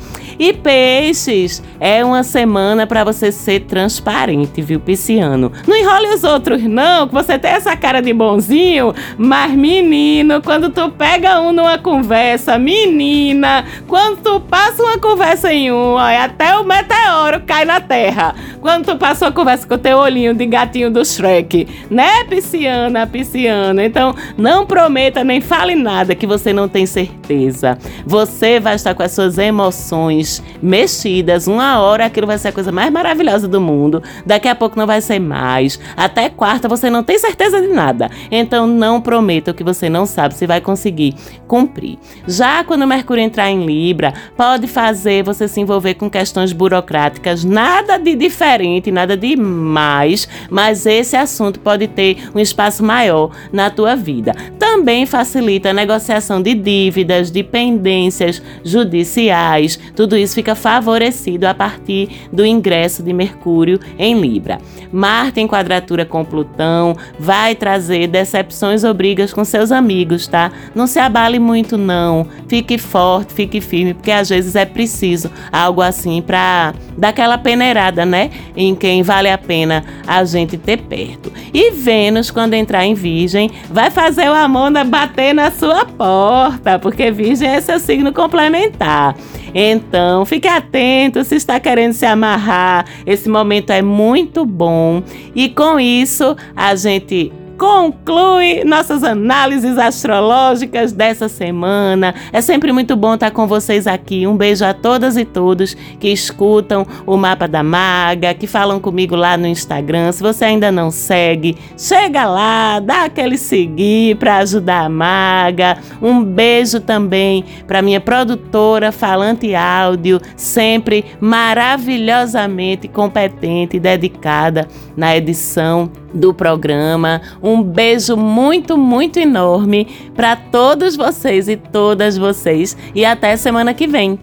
E 0.42 0.52
peixes, 0.52 1.62
é 1.78 2.04
uma 2.04 2.24
semana 2.24 2.84
para 2.84 3.04
você 3.04 3.30
ser 3.30 3.60
transparente, 3.60 4.60
viu, 4.60 4.80
pisciano? 4.80 5.52
Não 5.68 5.76
enrole 5.76 6.08
os 6.08 6.24
outros 6.24 6.60
não, 6.64 7.06
que 7.06 7.14
você 7.14 7.38
tem 7.38 7.52
essa 7.52 7.76
cara 7.76 8.02
de 8.02 8.12
bonzinho, 8.12 8.92
mas 9.16 9.52
menino, 9.52 10.42
quando 10.42 10.68
tu 10.70 10.90
pega 10.90 11.40
um 11.40 11.52
numa 11.52 11.78
conversa, 11.78 12.58
menina, 12.58 13.64
quando 13.86 14.16
tu 14.20 14.40
passa 14.40 14.82
uma 14.82 14.98
conversa 14.98 15.52
em 15.52 15.70
um, 15.70 15.92
olha, 15.92 16.24
até 16.24 16.56
o 16.56 16.64
meteoro 16.64 17.40
cai 17.46 17.64
na 17.64 17.80
terra. 17.80 18.34
Quando 18.60 18.86
tu 18.86 18.96
passa 18.96 19.26
uma 19.26 19.32
conversa 19.32 19.64
com 19.64 19.74
o 19.74 19.78
teu 19.78 19.98
olhinho 19.98 20.34
de 20.34 20.46
gatinho 20.46 20.90
do 20.90 21.04
Shrek, 21.04 21.68
né, 21.88 22.24
pisciana, 22.24 23.06
pisciana? 23.06 23.84
Então, 23.84 24.12
não 24.36 24.66
prometa 24.66 25.22
nem 25.22 25.40
fale 25.40 25.76
nada 25.76 26.16
que 26.16 26.26
você 26.26 26.52
não 26.52 26.68
tem 26.68 26.84
certeza. 26.84 27.78
Você 28.04 28.58
vai 28.58 28.74
estar 28.74 28.92
com 28.92 29.04
as 29.04 29.12
suas 29.12 29.38
emoções 29.38 30.31
mexidas. 30.62 31.48
Uma 31.48 31.80
hora 31.80 32.06
aquilo 32.06 32.26
vai 32.26 32.38
ser 32.38 32.48
a 32.48 32.52
coisa 32.52 32.70
mais 32.70 32.92
maravilhosa 32.92 33.48
do 33.48 33.60
mundo. 33.60 34.02
Daqui 34.24 34.46
a 34.46 34.54
pouco 34.54 34.78
não 34.78 34.86
vai 34.86 35.00
ser 35.00 35.18
mais. 35.18 35.80
Até 35.96 36.28
quarta 36.28 36.68
você 36.68 36.88
não 36.88 37.02
tem 37.02 37.18
certeza 37.18 37.60
de 37.60 37.68
nada. 37.68 38.10
Então 38.30 38.66
não 38.66 39.00
prometa 39.00 39.50
o 39.50 39.54
que 39.54 39.64
você 39.64 39.88
não 39.88 40.06
sabe 40.06 40.34
se 40.34 40.46
vai 40.46 40.60
conseguir 40.60 41.14
cumprir. 41.48 41.98
Já 42.26 42.62
quando 42.62 42.82
o 42.82 42.86
Mercúrio 42.86 43.24
entrar 43.24 43.50
em 43.50 43.66
Libra, 43.66 44.14
pode 44.36 44.66
fazer 44.66 45.24
você 45.24 45.48
se 45.48 45.60
envolver 45.60 45.94
com 45.94 46.08
questões 46.08 46.52
burocráticas. 46.52 47.44
Nada 47.44 47.98
de 47.98 48.14
diferente, 48.14 48.90
nada 48.90 49.16
de 49.16 49.36
mais, 49.36 50.28
mas 50.48 50.86
esse 50.86 51.16
assunto 51.16 51.58
pode 51.60 51.88
ter 51.88 52.18
um 52.34 52.38
espaço 52.38 52.84
maior 52.84 53.30
na 53.52 53.70
tua 53.70 53.96
vida. 53.96 54.34
Também 54.58 55.06
facilita 55.06 55.70
a 55.70 55.74
negociação 55.74 56.40
de 56.40 56.54
dívidas, 56.54 57.30
de 57.30 57.42
pendências 57.42 58.42
judiciais. 58.64 59.78
Tudo 59.94 60.11
isso 60.16 60.34
fica 60.34 60.54
favorecido 60.54 61.44
a 61.44 61.54
partir 61.54 62.28
do 62.32 62.44
ingresso 62.44 63.02
de 63.02 63.12
Mercúrio 63.12 63.78
em 63.98 64.20
Libra. 64.20 64.58
Marte 64.92 65.40
em 65.40 65.48
quadratura 65.48 66.04
com 66.04 66.24
Plutão 66.24 66.96
vai 67.18 67.54
trazer 67.54 68.06
decepções 68.06 68.84
ou 68.84 68.92
brigas 68.92 69.32
com 69.32 69.44
seus 69.44 69.72
amigos, 69.72 70.26
tá? 70.26 70.52
Não 70.74 70.86
se 70.86 70.98
abale 70.98 71.38
muito 71.38 71.76
não. 71.76 72.26
Fique 72.48 72.78
forte, 72.78 73.32
fique 73.32 73.60
firme, 73.60 73.94
porque 73.94 74.10
às 74.10 74.28
vezes 74.28 74.56
é 74.56 74.64
preciso 74.64 75.30
algo 75.50 75.80
assim 75.80 76.20
para 76.20 76.74
dar 76.96 77.08
aquela 77.08 77.38
peneirada, 77.38 78.04
né? 78.04 78.30
Em 78.56 78.74
quem 78.74 79.02
vale 79.02 79.30
a 79.30 79.38
pena 79.38 79.84
a 80.06 80.24
gente 80.24 80.56
ter 80.56 80.78
perto. 80.78 81.32
E 81.52 81.70
Vênus, 81.70 82.30
quando 82.30 82.54
entrar 82.54 82.84
em 82.84 82.94
Virgem, 82.94 83.50
vai 83.70 83.90
fazer 83.90 84.28
o 84.28 84.34
Amanda 84.34 84.84
bater 84.84 85.34
na 85.34 85.50
sua 85.50 85.84
porta, 85.84 86.78
porque 86.78 87.10
Virgem 87.10 87.48
é 87.48 87.60
seu 87.60 87.78
signo 87.78 88.12
complementar. 88.12 89.14
Então, 89.54 90.24
fique 90.24 90.48
atento 90.48 91.24
se 91.24 91.36
está 91.36 91.60
querendo 91.60 91.92
se 91.92 92.06
amarrar. 92.06 92.86
Esse 93.06 93.28
momento 93.28 93.70
é 93.70 93.82
muito 93.82 94.44
bom. 94.44 95.02
E 95.34 95.48
com 95.48 95.78
isso, 95.78 96.36
a 96.56 96.74
gente 96.74 97.32
conclui 97.62 98.64
nossas 98.64 99.04
análises 99.04 99.78
astrológicas 99.78 100.90
dessa 100.90 101.28
semana. 101.28 102.12
É 102.32 102.40
sempre 102.40 102.72
muito 102.72 102.96
bom 102.96 103.14
estar 103.14 103.30
com 103.30 103.46
vocês 103.46 103.86
aqui. 103.86 104.26
Um 104.26 104.36
beijo 104.36 104.64
a 104.64 104.74
todas 104.74 105.16
e 105.16 105.24
todos 105.24 105.76
que 106.00 106.08
escutam 106.08 106.84
o 107.06 107.16
Mapa 107.16 107.46
da 107.46 107.62
Maga, 107.62 108.34
que 108.34 108.48
falam 108.48 108.80
comigo 108.80 109.14
lá 109.14 109.36
no 109.36 109.46
Instagram. 109.46 110.10
Se 110.10 110.20
você 110.20 110.46
ainda 110.46 110.72
não 110.72 110.90
segue, 110.90 111.56
chega 111.78 112.26
lá, 112.26 112.80
dá 112.80 113.04
aquele 113.04 113.38
seguir 113.38 114.16
para 114.16 114.38
ajudar 114.38 114.86
a 114.86 114.88
Maga. 114.88 115.78
Um 116.02 116.20
beijo 116.20 116.80
também 116.80 117.44
para 117.64 117.80
minha 117.80 118.00
produtora 118.00 118.90
Falante 118.90 119.54
Áudio, 119.54 120.20
sempre 120.34 121.04
maravilhosamente 121.20 122.88
competente 122.88 123.76
e 123.76 123.80
dedicada 123.80 124.66
na 124.96 125.16
edição 125.16 125.88
do 126.14 126.34
programa. 126.34 127.20
Um 127.52 127.62
beijo 127.62 128.16
muito, 128.16 128.78
muito 128.78 129.18
enorme 129.18 129.86
para 130.14 130.34
todos 130.34 130.96
vocês 130.96 131.48
e 131.48 131.56
todas 131.56 132.16
vocês 132.16 132.74
e 132.94 133.04
até 133.04 133.36
semana 133.36 133.74
que 133.74 133.86
vem. 133.86 134.18